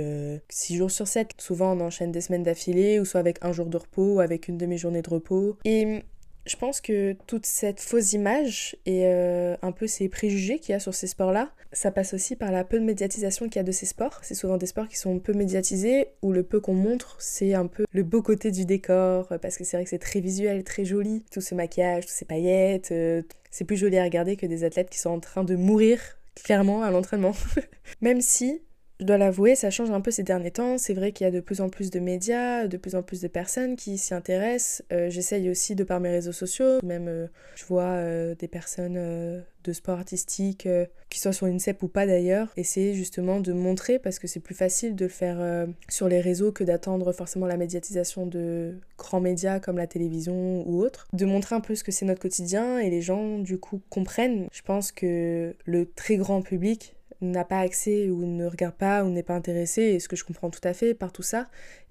6 0.50 0.74
euh, 0.74 0.78
jours 0.78 0.92
sur 0.92 1.08
7. 1.08 1.34
Souvent 1.38 1.78
on 1.78 1.81
enchaîne 1.81 2.12
des 2.12 2.22
semaines 2.22 2.44
d'affilée 2.44 3.00
ou 3.00 3.06
soit 3.06 3.19
avec 3.19 3.38
un 3.42 3.52
jour 3.52 3.68
de 3.68 3.78
repos 3.78 4.16
ou 4.16 4.19
avec 4.19 4.48
une 4.48 4.58
demi-journée 4.58 5.02
de 5.02 5.10
repos. 5.10 5.58
Et 5.66 6.04
je 6.45 6.55
pense 6.55 6.81
que 6.81 7.13
toute 7.27 7.45
cette 7.45 7.79
fausse 7.79 8.13
image 8.13 8.75
et 8.85 9.05
euh, 9.05 9.55
un 9.61 9.71
peu 9.71 9.88
ces 9.88 10.09
préjugés 10.09 10.59
qu'il 10.59 10.73
y 10.73 10.75
a 10.75 10.79
sur 10.79 10.93
ces 10.93 11.07
sports-là, 11.07 11.51
ça 11.71 11.91
passe 11.91 12.13
aussi 12.13 12.35
par 12.35 12.51
la 12.51 12.63
peu 12.63 12.79
de 12.79 12.83
médiatisation 12.83 13.47
qu'il 13.47 13.57
y 13.57 13.59
a 13.59 13.63
de 13.63 13.71
ces 13.71 13.85
sports. 13.85 14.19
C'est 14.23 14.35
souvent 14.35 14.57
des 14.57 14.65
sports 14.65 14.88
qui 14.88 14.97
sont 14.97 15.19
peu 15.19 15.33
médiatisés, 15.33 16.07
où 16.21 16.31
le 16.31 16.43
peu 16.43 16.59
qu'on 16.59 16.73
montre, 16.73 17.15
c'est 17.19 17.53
un 17.53 17.67
peu 17.67 17.85
le 17.91 18.03
beau 18.03 18.21
côté 18.21 18.51
du 18.51 18.65
décor, 18.65 19.27
parce 19.41 19.57
que 19.57 19.63
c'est 19.63 19.77
vrai 19.77 19.83
que 19.83 19.89
c'est 19.89 19.99
très 19.99 20.19
visuel, 20.19 20.63
très 20.63 20.83
joli. 20.83 21.23
Tout 21.31 21.41
ce 21.41 21.55
maquillage, 21.55 22.05
toutes 22.05 22.15
ces 22.15 22.25
paillettes, 22.25 22.91
euh, 22.91 23.21
c'est 23.51 23.65
plus 23.65 23.77
joli 23.77 23.97
à 23.97 24.03
regarder 24.03 24.35
que 24.35 24.45
des 24.45 24.63
athlètes 24.63 24.89
qui 24.89 24.99
sont 24.99 25.11
en 25.11 25.19
train 25.19 25.43
de 25.43 25.55
mourir 25.55 25.99
clairement 26.35 26.83
à 26.83 26.91
l'entraînement. 26.91 27.33
Même 28.01 28.21
si 28.21 28.61
je 29.01 29.07
dois 29.07 29.18
l'avouer, 29.18 29.56
ça 29.56 29.71
change 29.71 29.89
un 29.89 30.00
peu 30.00 30.12
ces 30.12 30.21
derniers 30.21 30.51
temps. 30.51 30.77
C'est 30.77 30.94
vrai 30.94 31.12
qu'il 31.12 31.25
y 31.25 31.27
a 31.27 31.31
de 31.31 31.39
plus 31.39 31.59
en 31.59 31.69
plus 31.69 31.89
de 31.89 32.00
médias, 32.00 32.68
de 32.68 32.77
plus 32.77 32.94
en 32.94 33.01
plus 33.01 33.19
de 33.19 33.27
personnes 33.27 33.75
qui 33.75 33.98
s'y 33.98 34.13
intéressent. 34.13 34.83
Euh, 34.92 35.09
j'essaye 35.09 35.50
aussi 35.50 35.74
de 35.74 35.83
par 35.83 36.00
mes 36.00 36.12
réseaux 36.12 36.31
sociaux, 36.31 36.80
même 36.83 37.07
euh, 37.07 37.27
je 37.56 37.65
vois 37.65 37.83
euh, 37.83 38.36
des 38.36 38.48
personnes 38.48 39.44
de 39.63 39.74
sport 39.74 39.98
artistique, 39.98 40.68
qui 41.09 41.19
soient 41.19 41.33
sur 41.33 41.48
une 41.48 41.59
CEP 41.59 41.81
ou 41.81 41.88
pas 41.88 42.06
d'ailleurs, 42.06 42.51
essayer 42.57 42.94
justement 42.94 43.39
de 43.39 43.53
montrer, 43.53 43.98
parce 43.98 44.19
que 44.19 44.27
c'est 44.27 44.39
plus 44.39 44.56
facile 44.56 44.95
de 44.95 45.06
le 45.06 45.09
faire 45.09 45.68
sur 45.88 46.07
les 46.07 46.19
réseaux 46.19 46.51
que 46.51 46.63
d'attendre 46.63 47.12
forcément 47.12 47.45
la 47.45 47.57
médiatisation 47.57 48.25
de 48.25 48.75
grands 48.98 49.19
médias 49.19 49.59
comme 49.59 49.77
la 49.77 49.86
télévision 49.86 50.68
ou 50.68 50.81
autres, 50.81 51.07
de 51.13 51.25
montrer 51.25 51.56
un 51.56 51.62
peu 51.62 51.75
ce 51.75 51.83
que 51.83 51.92
c'est 51.92 52.06
notre 52.06 52.21
quotidien 52.21 52.80
et 52.80 52.89
les 52.89 53.01
gens 53.01 53.38
du 53.38 53.59
coup 53.59 53.81
comprennent. 53.89 54.48
Je 54.51 54.63
pense 54.63 54.92
que 54.92 55.56
le 55.65 55.86
très 55.86 56.18
grand 56.18 56.42
public 56.42 56.95
n'a 57.21 57.45
pas 57.45 57.59
accès 57.59 58.09
ou 58.09 58.25
ne 58.25 58.45
regarde 58.45 58.75
pas 58.75 59.03
ou 59.03 59.09
n'est 59.09 59.23
pas 59.23 59.35
intéressé, 59.35 59.81
et 59.81 60.00
ce 60.00 60.07
que 60.07 60.15
je 60.15 60.23
comprends 60.23 60.50
tout 60.50 60.62
à 60.63 60.73
fait 60.73 60.94
par 60.94 61.12
tout 61.12 61.21
ça, 61.21 61.47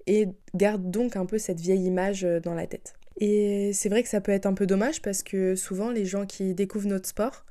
et 0.07 0.27
garde 0.55 0.89
donc 0.89 1.15
un 1.15 1.25
peu 1.25 1.37
cette 1.37 1.59
vieille 1.59 1.85
image 1.85 2.23
euh, 2.23 2.39
dans 2.39 2.53
la 2.53 2.67
tête. 2.67 2.93
Et 3.19 3.71
c'est 3.73 3.89
vrai 3.89 4.03
que 4.03 4.09
ça 4.09 4.21
peut 4.21 4.31
être 4.31 4.45
un 4.45 4.53
peu 4.53 4.65
dommage 4.65 5.01
parce 5.01 5.21
que 5.21 5.55
souvent 5.55 5.91
les 5.91 6.05
gens 6.05 6.25
qui 6.25 6.53
découvrent 6.53 6.87
notre 6.87 7.07
sport, 7.07 7.45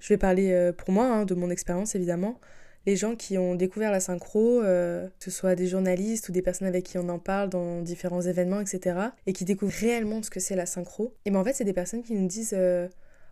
je 0.00 0.08
vais 0.08 0.18
parler 0.18 0.50
euh, 0.52 0.72
pour 0.72 0.90
moi, 0.90 1.06
hein, 1.06 1.24
de 1.24 1.34
mon 1.34 1.50
expérience 1.50 1.94
évidemment, 1.94 2.40
les 2.86 2.96
gens 2.96 3.16
qui 3.16 3.38
ont 3.38 3.54
découvert 3.54 3.90
la 3.90 4.00
synchro, 4.00 4.60
euh, 4.60 5.06
que 5.18 5.24
ce 5.24 5.30
soit 5.30 5.54
des 5.54 5.66
journalistes 5.66 6.28
ou 6.28 6.32
des 6.32 6.42
personnes 6.42 6.68
avec 6.68 6.84
qui 6.84 6.98
on 6.98 7.08
en 7.08 7.18
parle 7.18 7.48
dans 7.48 7.80
différents 7.80 8.20
événements, 8.20 8.60
etc., 8.60 8.98
et 9.26 9.32
qui 9.32 9.46
découvrent 9.46 9.72
réellement 9.72 10.22
ce 10.22 10.28
que 10.28 10.40
c'est 10.40 10.56
la 10.56 10.66
synchro, 10.66 11.14
et 11.24 11.30
bien 11.30 11.40
en 11.40 11.44
fait 11.44 11.54
c'est 11.54 11.64
des 11.64 11.72
personnes 11.72 12.02
qui 12.02 12.12
nous 12.12 12.26
disent 12.26 12.54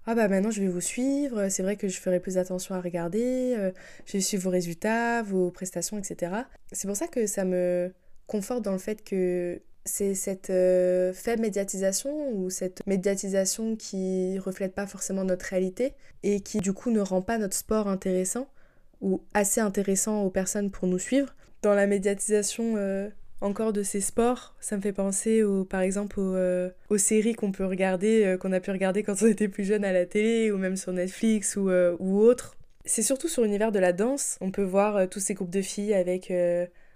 ah 0.06 0.14
bah 0.14 0.28
maintenant 0.28 0.50
je 0.50 0.60
vais 0.60 0.68
vous 0.68 0.80
suivre, 0.80 1.48
c'est 1.48 1.62
vrai 1.62 1.76
que 1.76 1.88
je 1.88 1.98
ferai 2.00 2.18
plus 2.18 2.38
attention 2.38 2.74
à 2.74 2.80
regarder, 2.80 3.54
euh, 3.56 3.70
je 4.06 4.14
vais 4.14 4.20
suivre 4.20 4.44
vos 4.44 4.50
résultats, 4.50 5.22
vos 5.22 5.50
prestations, 5.50 5.98
etc. 5.98 6.32
C'est 6.72 6.88
pour 6.88 6.96
ça 6.96 7.06
que 7.06 7.26
ça 7.26 7.44
me 7.44 7.92
conforte 8.26 8.62
dans 8.62 8.72
le 8.72 8.78
fait 8.78 9.04
que 9.04 9.60
c'est 9.84 10.14
cette 10.14 10.50
euh, 10.50 11.12
faible 11.12 11.42
médiatisation 11.42 12.32
ou 12.32 12.50
cette 12.50 12.86
médiatisation 12.86 13.76
qui 13.76 14.38
reflète 14.38 14.74
pas 14.74 14.86
forcément 14.86 15.24
notre 15.24 15.46
réalité 15.46 15.94
et 16.22 16.40
qui 16.40 16.58
du 16.58 16.72
coup 16.72 16.90
ne 16.90 17.00
rend 17.00 17.22
pas 17.22 17.38
notre 17.38 17.56
sport 17.56 17.88
intéressant 17.88 18.48
ou 19.00 19.20
assez 19.34 19.60
intéressant 19.60 20.22
aux 20.22 20.30
personnes 20.30 20.70
pour 20.70 20.86
nous 20.86 20.98
suivre. 20.98 21.34
Dans 21.62 21.74
la 21.74 21.86
médiatisation 21.86 22.74
euh, 22.76 23.08
encore 23.42 23.72
de 23.72 23.82
ces 23.82 24.00
sports, 24.00 24.54
ça 24.60 24.76
me 24.76 24.80
fait 24.80 24.92
penser 24.92 25.42
au, 25.42 25.64
par 25.64 25.80
exemple 25.80 26.20
aux, 26.20 26.34
euh, 26.34 26.70
aux 26.88 26.98
séries 26.98 27.34
qu'on 27.34 27.52
peut 27.52 27.66
regarder, 27.66 28.24
euh, 28.24 28.36
qu'on 28.38 28.52
a 28.52 28.60
pu 28.60 28.70
regarder 28.70 29.02
quand 29.02 29.20
on 29.22 29.26
était 29.26 29.48
plus 29.48 29.64
jeune 29.64 29.84
à 29.84 29.92
la 29.92 30.06
télé 30.06 30.50
ou 30.50 30.58
même 30.58 30.76
sur 30.76 30.92
Netflix 30.92 31.56
ou, 31.56 31.68
euh, 31.68 31.96
ou 31.98 32.20
autre. 32.20 32.56
C'est 32.84 33.02
surtout 33.02 33.28
sur 33.28 33.42
l'univers 33.42 33.72
de 33.72 33.78
la 33.78 33.92
danse, 33.92 34.38
on 34.40 34.50
peut 34.50 34.62
voir 34.62 35.08
tous 35.08 35.20
ces 35.20 35.34
groupes 35.34 35.50
de 35.50 35.62
filles 35.62 35.94
avec 35.94 36.32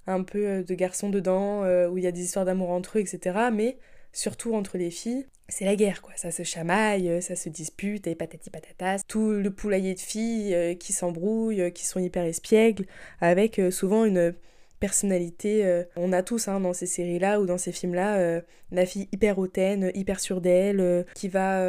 un 0.09 0.23
peu 0.25 0.65
de 0.65 0.75
garçons 0.75 1.11
dedans, 1.11 1.62
où 1.88 1.97
il 1.97 2.03
y 2.03 2.09
a 2.09 2.11
des 2.11 2.23
histoires 2.23 2.45
d'amour 2.45 2.71
entre 2.71 2.99
eux, 2.99 3.03
etc. 3.03 3.38
Mais 3.53 3.76
surtout 4.12 4.57
entre 4.57 4.79
les 4.79 4.91
filles, 4.91 5.26
c'est 5.49 5.65
la 5.65 5.76
guerre, 5.76 6.03
quoi. 6.03 6.12
Ça 6.17 6.33
se 6.33 6.43
chamaille, 6.43 7.23
ça 7.23 7.37
se 7.37 7.49
dispute, 7.49 8.09
et 8.09 8.17
patati 8.17 8.50
patatas. 8.50 9.03
Tout 9.07 9.31
le 9.31 9.50
poulailler 9.53 9.95
de 9.95 10.00
filles 10.00 10.76
qui 10.81 10.93
s'embrouillent, 10.93 11.73
qui 11.73 11.87
sont 11.87 12.00
hyper 12.00 12.25
espiègles, 12.25 12.87
avec 13.21 13.61
souvent 13.71 14.05
une 14.05 14.35
personnalité. 14.80 15.64
Euh, 15.64 15.85
on 15.97 16.12
a 16.12 16.23
tous 16.23 16.49
hein, 16.49 16.61
dans 16.61 16.73
ces 16.73 16.87
séries-là 16.87 17.40
ou 17.40 17.47
dans 17.47 17.59
ces 17.59 17.73
films-là 17.73 18.16
euh, 18.18 18.40
la 18.71 18.87
fille 18.87 19.09
hyper 19.12 19.38
hautaine, 19.38 19.90
hyper 19.95 20.21
sûre 20.21 20.40
d'elle, 20.40 20.80
euh, 20.80 21.02
qui 21.14 21.28
va 21.28 21.62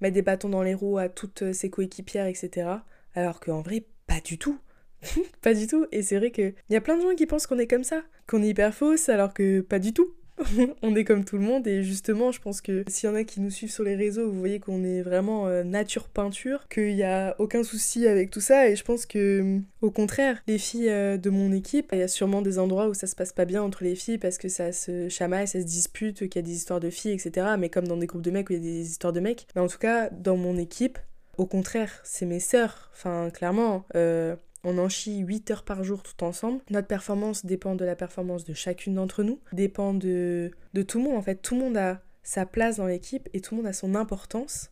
mettre 0.00 0.14
des 0.14 0.22
bâtons 0.22 0.48
dans 0.48 0.62
les 0.62 0.74
roues 0.74 0.98
à 0.98 1.08
toutes 1.08 1.52
ses 1.52 1.70
coéquipières, 1.70 2.26
etc. 2.26 2.68
Alors 3.14 3.40
qu'en 3.40 3.60
vrai, 3.60 3.84
pas 4.06 4.20
du 4.24 4.38
tout. 4.38 4.58
pas 5.42 5.54
du 5.54 5.66
tout. 5.66 5.86
Et 5.92 6.02
c'est 6.02 6.18
vrai 6.18 6.30
qu'il 6.30 6.54
y 6.70 6.76
a 6.76 6.80
plein 6.80 6.96
de 6.96 7.02
gens 7.02 7.14
qui 7.14 7.26
pensent 7.26 7.46
qu'on 7.46 7.58
est 7.58 7.66
comme 7.66 7.84
ça, 7.84 8.02
qu'on 8.26 8.42
est 8.42 8.48
hyper 8.48 8.74
fausse, 8.74 9.08
alors 9.08 9.34
que 9.34 9.60
pas 9.60 9.78
du 9.78 9.92
tout. 9.92 10.14
on 10.82 10.94
est 10.94 11.04
comme 11.04 11.24
tout 11.24 11.36
le 11.36 11.42
monde 11.42 11.66
et 11.66 11.82
justement, 11.82 12.32
je 12.32 12.40
pense 12.40 12.60
que 12.60 12.84
s'il 12.88 13.08
y 13.08 13.12
en 13.12 13.16
a 13.16 13.24
qui 13.24 13.40
nous 13.40 13.50
suivent 13.50 13.70
sur 13.70 13.84
les 13.84 13.94
réseaux, 13.94 14.30
vous 14.30 14.38
voyez 14.38 14.60
qu'on 14.60 14.84
est 14.84 15.02
vraiment 15.02 15.46
euh, 15.46 15.64
nature 15.64 16.08
peinture, 16.08 16.68
qu'il 16.68 16.94
n'y 16.94 17.02
a 17.02 17.34
aucun 17.38 17.62
souci 17.62 18.06
avec 18.06 18.30
tout 18.30 18.40
ça 18.40 18.68
et 18.68 18.76
je 18.76 18.84
pense 18.84 19.06
que 19.06 19.60
au 19.80 19.90
contraire, 19.90 20.42
les 20.46 20.58
filles 20.58 20.90
euh, 20.90 21.16
de 21.16 21.30
mon 21.30 21.52
équipe, 21.52 21.90
il 21.92 21.98
y 21.98 22.02
a 22.02 22.08
sûrement 22.08 22.42
des 22.42 22.58
endroits 22.58 22.88
où 22.88 22.94
ça 22.94 23.06
se 23.06 23.14
passe 23.14 23.32
pas 23.32 23.44
bien 23.44 23.62
entre 23.62 23.84
les 23.84 23.94
filles 23.94 24.18
parce 24.18 24.38
que 24.38 24.48
ça 24.48 24.72
se 24.72 25.08
chamaille, 25.08 25.48
ça 25.48 25.60
se 25.60 25.66
dispute, 25.66 26.28
qu'il 26.28 26.36
y 26.36 26.44
a 26.44 26.46
des 26.46 26.54
histoires 26.54 26.80
de 26.80 26.90
filles, 26.90 27.12
etc. 27.12 27.54
Mais 27.58 27.68
comme 27.68 27.86
dans 27.86 27.96
des 27.96 28.06
groupes 28.06 28.22
de 28.22 28.30
mecs 28.30 28.50
où 28.50 28.52
il 28.52 28.58
y 28.58 28.60
a 28.60 28.62
des 28.62 28.90
histoires 28.90 29.12
de 29.12 29.20
mecs. 29.20 29.46
Mais 29.54 29.60
en 29.60 29.68
tout 29.68 29.78
cas, 29.78 30.10
dans 30.10 30.36
mon 30.36 30.56
équipe, 30.56 30.98
au 31.38 31.46
contraire, 31.46 32.00
c'est 32.04 32.26
mes 32.26 32.40
sœurs. 32.40 32.90
Enfin, 32.92 33.30
clairement, 33.30 33.84
euh, 33.94 34.36
on 34.64 34.78
en 34.78 34.88
chie 34.88 35.18
8 35.18 35.50
heures 35.50 35.64
par 35.64 35.84
jour 35.84 36.02
tout 36.02 36.24
ensemble. 36.24 36.60
Notre 36.70 36.86
performance 36.86 37.44
dépend 37.46 37.74
de 37.74 37.84
la 37.84 37.96
performance 37.96 38.44
de 38.44 38.54
chacune 38.54 38.94
d'entre 38.94 39.22
nous, 39.22 39.40
dépend 39.52 39.94
de, 39.94 40.50
de 40.74 40.82
tout 40.82 40.98
le 40.98 41.04
monde. 41.04 41.16
En 41.16 41.22
fait, 41.22 41.36
tout 41.36 41.54
le 41.54 41.62
monde 41.62 41.76
a 41.76 42.02
sa 42.22 42.46
place 42.46 42.76
dans 42.76 42.86
l'équipe 42.86 43.28
et 43.32 43.40
tout 43.40 43.54
le 43.54 43.62
monde 43.62 43.68
a 43.68 43.72
son 43.72 43.94
importance. 43.94 44.70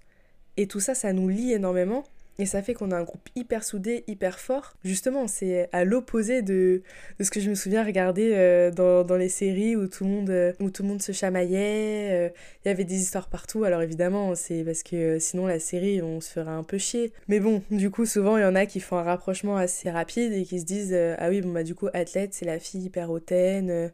Et 0.57 0.66
tout 0.66 0.80
ça, 0.80 0.95
ça 0.95 1.12
nous 1.12 1.28
lie 1.28 1.52
énormément. 1.52 2.04
Et 2.40 2.47
ça 2.47 2.62
fait 2.62 2.73
qu'on 2.73 2.92
a 2.92 2.97
un 2.97 3.02
groupe 3.02 3.28
hyper 3.35 3.64
soudé, 3.64 4.04
hyper 4.07 4.38
fort. 4.38 4.75
Justement, 4.85 5.26
c'est 5.26 5.68
à 5.73 5.85
l'opposé 5.85 6.40
de, 6.40 6.83
de, 7.18 7.25
ce 7.25 7.33
que 7.33 7.40
je 7.40 7.50
me 7.50 7.57
souviens 7.57 7.83
regarder 7.83 8.30
euh, 8.33 8.71
dans, 8.71 9.02
dans, 9.02 9.16
les 9.16 9.28
séries 9.28 9.75
où 9.75 9.88
tout 9.88 10.04
le 10.04 10.11
monde, 10.11 10.30
euh, 10.30 10.52
où 10.61 10.71
tout 10.71 10.85
le 10.85 10.88
monde 10.88 11.02
se 11.02 11.11
chamaillait. 11.11 12.11
Euh, 12.12 12.28
il 12.64 12.68
y 12.68 12.71
avait 12.71 12.85
des 12.85 12.95
histoires 12.95 13.28
partout. 13.28 13.64
Alors 13.64 13.83
évidemment, 13.83 14.37
c'est 14.37 14.62
parce 14.62 14.85
que 14.85 15.18
sinon 15.18 15.49
la 15.49 15.59
série, 15.59 16.00
on 16.00 16.21
se 16.21 16.30
ferait 16.30 16.52
un 16.52 16.62
peu 16.62 16.78
chier. 16.78 17.12
Mais 17.26 17.40
bon, 17.40 17.61
du 17.73 17.90
coup, 17.90 18.07
souvent, 18.07 18.37
il 18.37 18.42
y 18.42 18.47
en 18.47 18.54
a 18.54 18.66
qui 18.66 18.78
font 18.78 18.99
un 18.99 19.02
rapprochement 19.02 19.57
assez 19.57 19.90
rapide 19.90 20.33
et 20.33 20.45
qui 20.45 20.61
se 20.61 20.64
disent 20.64 20.97
Ah 21.18 21.30
oui, 21.30 21.40
bon, 21.40 21.50
bah 21.50 21.64
du 21.64 21.75
coup, 21.75 21.88
athlète, 21.92 22.35
c'est 22.35 22.47
la 22.47 22.61
fille 22.61 22.85
hyper 22.85 23.11
hautaine, 23.11 23.90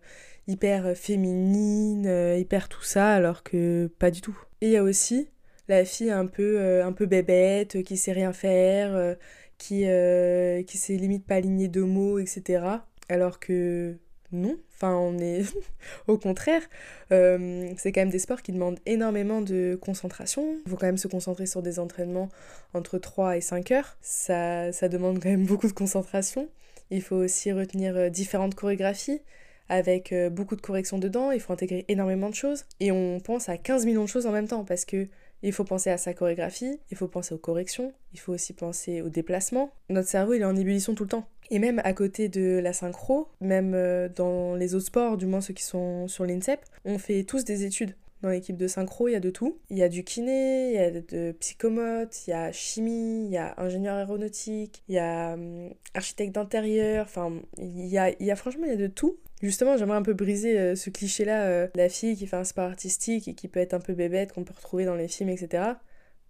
hyper 0.49 0.95
féminine, 0.95 2.37
hyper 2.39 2.69
tout 2.69 2.83
ça, 2.85 3.11
alors 3.15 3.43
que 3.43 3.91
pas 3.99 4.11
du 4.11 4.21
tout. 4.21 4.39
Et 4.61 4.67
il 4.67 4.73
y 4.73 4.77
a 4.77 4.83
aussi 4.83 5.29
la 5.69 5.85
fille 5.85 6.11
un 6.11 6.27
peu, 6.27 6.59
euh, 6.61 6.85
un 6.85 6.93
peu 6.93 7.07
bébête, 7.07 7.83
qui 7.83 7.97
sait 7.97 8.13
rien 8.13 8.33
faire, 8.33 8.95
euh, 8.95 9.15
qui, 9.59 9.85
euh, 9.87 10.63
qui 10.63 10.79
sait 10.79 10.95
limite 10.97 11.27
pas 11.27 11.37
aligner 11.37 11.69
de 11.69 11.83
mots, 11.83 12.19
etc. 12.19 12.65
Alors 13.09 13.39
que 13.41 13.97
non, 14.33 14.59
enfin 14.75 14.95
on 14.97 15.19
est 15.19 15.45
au 16.09 16.19
contraire, 16.19 16.63
c'est 17.11 17.93
quand 17.93 18.01
même 18.01 18.11
des 18.11 18.19
sports 18.19 18.43
qui 18.43 18.53
demandent 18.53 18.81
énormément 18.87 19.41
de 19.43 19.79
concentration. 19.81 20.59
Il 20.67 20.71
faut 20.71 20.77
quand 20.77 20.87
même 20.87 20.99
se 20.99 21.09
concentrer 21.09 21.47
sur 21.47 21.63
des 21.63 21.79
entraînements 21.79 22.29
entre 22.75 22.99
3 22.99 23.37
et 23.37 23.41
5 23.41 23.71
heures. 23.71 23.97
Ça, 24.01 24.73
ça 24.73 24.89
demande 24.89 25.23
quand 25.23 25.29
même 25.29 25.47
beaucoup 25.47 25.69
de 25.69 25.73
concentration. 25.73 26.49
Il 26.91 27.03
faut 27.03 27.17
aussi 27.17 27.53
retenir 27.53 28.11
différentes 28.11 28.55
chorégraphies 28.55 29.21
avec 29.69 30.13
beaucoup 30.33 30.57
de 30.57 30.61
corrections 30.61 30.99
dedans, 30.99 31.31
il 31.31 31.41
faut 31.41 31.53
intégrer 31.53 31.87
énormément 31.89 32.29
de 32.29 32.35
choses 32.35 32.65
et 32.81 32.93
on 32.93 33.21
pense 33.21 33.49
à 33.49 33.57
15 33.57 33.87
millions 33.87 34.05
de 34.05 34.09
choses 34.09 34.27
en 34.27 34.33
même 34.33 34.49
temps 34.49 34.65
parce 34.65 34.85
que 34.85 35.09
il 35.49 35.53
faut 35.53 35.65
penser 35.65 35.91
à 35.91 35.99
sa 35.99 36.15
chorégraphie, 36.15 36.81
il 36.91 36.97
faut 36.97 37.09
penser 37.09 37.35
aux 37.35 37.39
corrections, 37.39 37.93
il 38.13 38.21
faut 38.21 38.33
aussi 38.33 38.53
penser 38.53 39.03
au 39.03 39.09
déplacement. 39.09 39.71
Notre 39.91 40.09
cerveau, 40.09 40.35
il 40.35 40.41
est 40.41 40.47
en 40.47 40.57
ébullition 40.57 40.95
tout 40.95 41.05
le 41.05 41.11
temps. 41.11 41.27
Et 41.51 41.59
même 41.59 41.81
à 41.85 41.93
côté 41.93 42.29
de 42.29 42.59
la 42.63 42.73
synchro, 42.73 43.29
même 43.41 43.75
euh, 43.75 44.09
dans 44.09 44.55
les 44.55 44.75
autres 44.75 44.87
sports, 44.87 45.17
du 45.19 45.27
moins 45.27 45.43
ceux 45.43 45.53
qui 45.53 45.63
sont 45.63 46.09
sur 46.09 46.25
l'INSEP, 46.25 46.61
on 46.85 46.99
fait 46.99 47.25
tous 47.25 47.45
des 47.45 47.65
études. 47.65 47.95
Dans 48.23 48.31
l'équipe 48.31 48.57
de 48.57 48.67
synchro, 48.67 49.09
il 49.09 49.13
y 49.13 49.17
a 49.17 49.21
de 49.21 49.29
tout. 49.29 49.59
Il 49.69 49.77
y 49.77 49.83
a 49.83 49.91
du 49.91 50.03
kiné, 50.03 50.71
il 50.71 50.75
y 50.77 50.79
a 50.79 50.91
de 50.91 51.33
psychomote, 51.33 52.27
il 52.27 52.31
y 52.31 52.33
a 52.33 52.51
chimie, 52.53 53.27
il 53.27 53.31
y 53.31 53.37
a 53.37 53.53
ingénieur 53.59 53.97
aéronautique, 53.97 54.83
il 54.89 54.95
y 54.95 54.99
a 54.99 55.35
hum, 55.35 55.69
architecte 55.93 56.35
d'intérieur, 56.35 57.05
enfin, 57.05 57.35
il 57.59 57.85
y 57.87 57.99
a, 57.99 58.09
il 58.19 58.25
y 58.25 58.31
a 58.31 58.37
franchement, 58.37 58.65
il 58.65 58.71
y 58.71 58.73
a 58.73 58.77
de 58.77 58.87
tout. 58.87 59.19
Justement, 59.45 59.77
j'aimerais 59.77 59.99
un 59.99 60.03
peu 60.03 60.15
briser 60.15 60.59
euh, 60.59 60.75
ce 60.75 60.89
cliché-là, 60.89 61.43
euh, 61.45 61.69
la 61.75 61.91
fille 61.91 62.17
qui 62.17 62.27
fait 62.27 62.37
un 62.37 62.45
sport 62.45 62.65
artistique 62.65 63.29
et 63.29 63.35
qui 63.35 63.47
peut 63.47 63.61
être 63.61 63.75
un 63.75 63.79
peu 63.79 63.93
bébête, 63.93 64.33
qu'on 64.33 64.43
peut 64.43 64.55
retrouver 64.57 64.87
dans 64.87 64.95
les 64.95 65.07
films, 65.07 65.29
etc. 65.29 65.65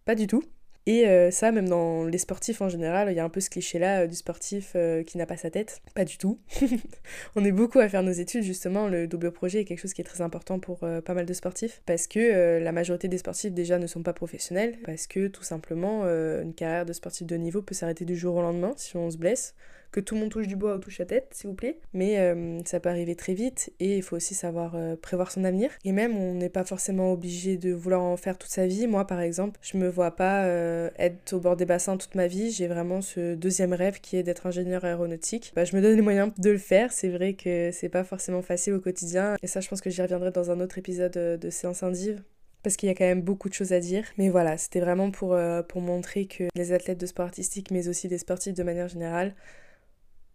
Pas 0.04 0.16
du 0.16 0.26
tout. 0.26 0.42
Et 0.86 1.06
euh, 1.06 1.30
ça, 1.30 1.52
même 1.52 1.68
dans 1.68 2.04
les 2.04 2.18
sportifs 2.18 2.60
en 2.60 2.68
général, 2.68 3.08
il 3.12 3.14
y 3.14 3.20
a 3.20 3.24
un 3.24 3.28
peu 3.28 3.38
ce 3.38 3.50
cliché-là 3.50 4.08
du 4.08 4.16
sportif 4.16 4.76
qui 5.06 5.16
n'a 5.16 5.26
pas 5.26 5.36
sa 5.36 5.48
tête. 5.48 5.80
Pas 5.94 6.04
du 6.04 6.18
tout. 6.18 6.40
on 7.36 7.44
est 7.44 7.52
beaucoup 7.52 7.78
à 7.78 7.88
faire 7.88 8.02
nos 8.02 8.10
études, 8.10 8.42
justement. 8.42 8.88
Le 8.88 9.06
double 9.06 9.30
projet 9.30 9.60
est 9.60 9.64
quelque 9.64 9.78
chose 9.78 9.94
qui 9.94 10.00
est 10.00 10.04
très 10.04 10.20
important 10.20 10.58
pour 10.58 10.80
pas 10.80 11.14
mal 11.14 11.24
de 11.24 11.32
sportifs. 11.32 11.82
Parce 11.86 12.08
que 12.08 12.58
la 12.58 12.72
majorité 12.72 13.06
des 13.06 13.18
sportifs, 13.18 13.52
déjà, 13.52 13.78
ne 13.78 13.86
sont 13.86 14.02
pas 14.02 14.12
professionnels. 14.12 14.76
Parce 14.84 15.06
que, 15.06 15.28
tout 15.28 15.44
simplement, 15.44 16.02
une 16.02 16.52
carrière 16.52 16.84
de 16.84 16.92
sportif 16.92 17.28
de 17.28 17.36
niveau 17.36 17.62
peut 17.62 17.74
s'arrêter 17.74 18.04
du 18.04 18.16
jour 18.16 18.34
au 18.34 18.42
lendemain 18.42 18.74
si 18.76 18.96
on 18.96 19.08
se 19.10 19.16
blesse 19.16 19.54
que 19.94 20.00
tout 20.00 20.16
le 20.16 20.22
monde 20.22 20.30
touche 20.30 20.48
du 20.48 20.56
bois 20.56 20.74
ou 20.74 20.78
touche 20.78 20.98
la 20.98 21.04
tête, 21.04 21.28
s'il 21.30 21.48
vous 21.48 21.54
plaît. 21.54 21.78
Mais 21.92 22.18
euh, 22.18 22.58
ça 22.64 22.80
peut 22.80 22.88
arriver 22.88 23.14
très 23.14 23.32
vite 23.32 23.72
et 23.78 23.96
il 23.96 24.02
faut 24.02 24.16
aussi 24.16 24.34
savoir 24.34 24.72
euh, 24.74 24.96
prévoir 24.96 25.30
son 25.30 25.44
avenir. 25.44 25.70
Et 25.84 25.92
même, 25.92 26.16
on 26.16 26.34
n'est 26.34 26.48
pas 26.48 26.64
forcément 26.64 27.12
obligé 27.12 27.56
de 27.56 27.72
vouloir 27.72 28.02
en 28.02 28.16
faire 28.16 28.36
toute 28.36 28.50
sa 28.50 28.66
vie. 28.66 28.88
Moi, 28.88 29.06
par 29.06 29.20
exemple, 29.20 29.60
je 29.62 29.78
me 29.78 29.88
vois 29.88 30.10
pas 30.16 30.46
euh, 30.46 30.90
être 30.98 31.34
au 31.34 31.38
bord 31.38 31.54
des 31.54 31.64
bassins 31.64 31.96
toute 31.96 32.16
ma 32.16 32.26
vie. 32.26 32.50
J'ai 32.50 32.66
vraiment 32.66 33.02
ce 33.02 33.36
deuxième 33.36 33.72
rêve 33.72 34.00
qui 34.00 34.16
est 34.16 34.24
d'être 34.24 34.46
ingénieur 34.46 34.84
aéronautique. 34.84 35.52
Bah, 35.54 35.64
je 35.64 35.76
me 35.76 35.80
donne 35.80 35.94
les 35.94 36.02
moyens 36.02 36.32
de 36.36 36.50
le 36.50 36.58
faire. 36.58 36.90
C'est 36.90 37.10
vrai 37.10 37.34
que 37.34 37.70
c'est 37.72 37.88
pas 37.88 38.02
forcément 38.02 38.42
facile 38.42 38.72
au 38.72 38.80
quotidien. 38.80 39.36
Et 39.44 39.46
ça, 39.46 39.60
je 39.60 39.68
pense 39.68 39.80
que 39.80 39.90
j'y 39.90 40.02
reviendrai 40.02 40.32
dans 40.32 40.50
un 40.50 40.58
autre 40.58 40.76
épisode 40.76 41.12
de 41.12 41.50
Séance 41.50 41.84
Indive 41.84 42.20
parce 42.64 42.76
qu'il 42.76 42.88
y 42.88 42.92
a 42.92 42.94
quand 42.94 43.04
même 43.04 43.22
beaucoup 43.22 43.48
de 43.48 43.54
choses 43.54 43.72
à 43.72 43.78
dire. 43.78 44.04
Mais 44.18 44.28
voilà, 44.28 44.58
c'était 44.58 44.80
vraiment 44.80 45.12
pour, 45.12 45.38
pour 45.68 45.80
montrer 45.82 46.26
que 46.26 46.44
les 46.56 46.72
athlètes 46.72 46.98
de 46.98 47.06
sport 47.06 47.26
artistique, 47.26 47.70
mais 47.70 47.86
aussi 47.86 48.08
les 48.08 48.18
sportifs 48.18 48.54
de 48.54 48.62
manière 48.64 48.88
générale, 48.88 49.34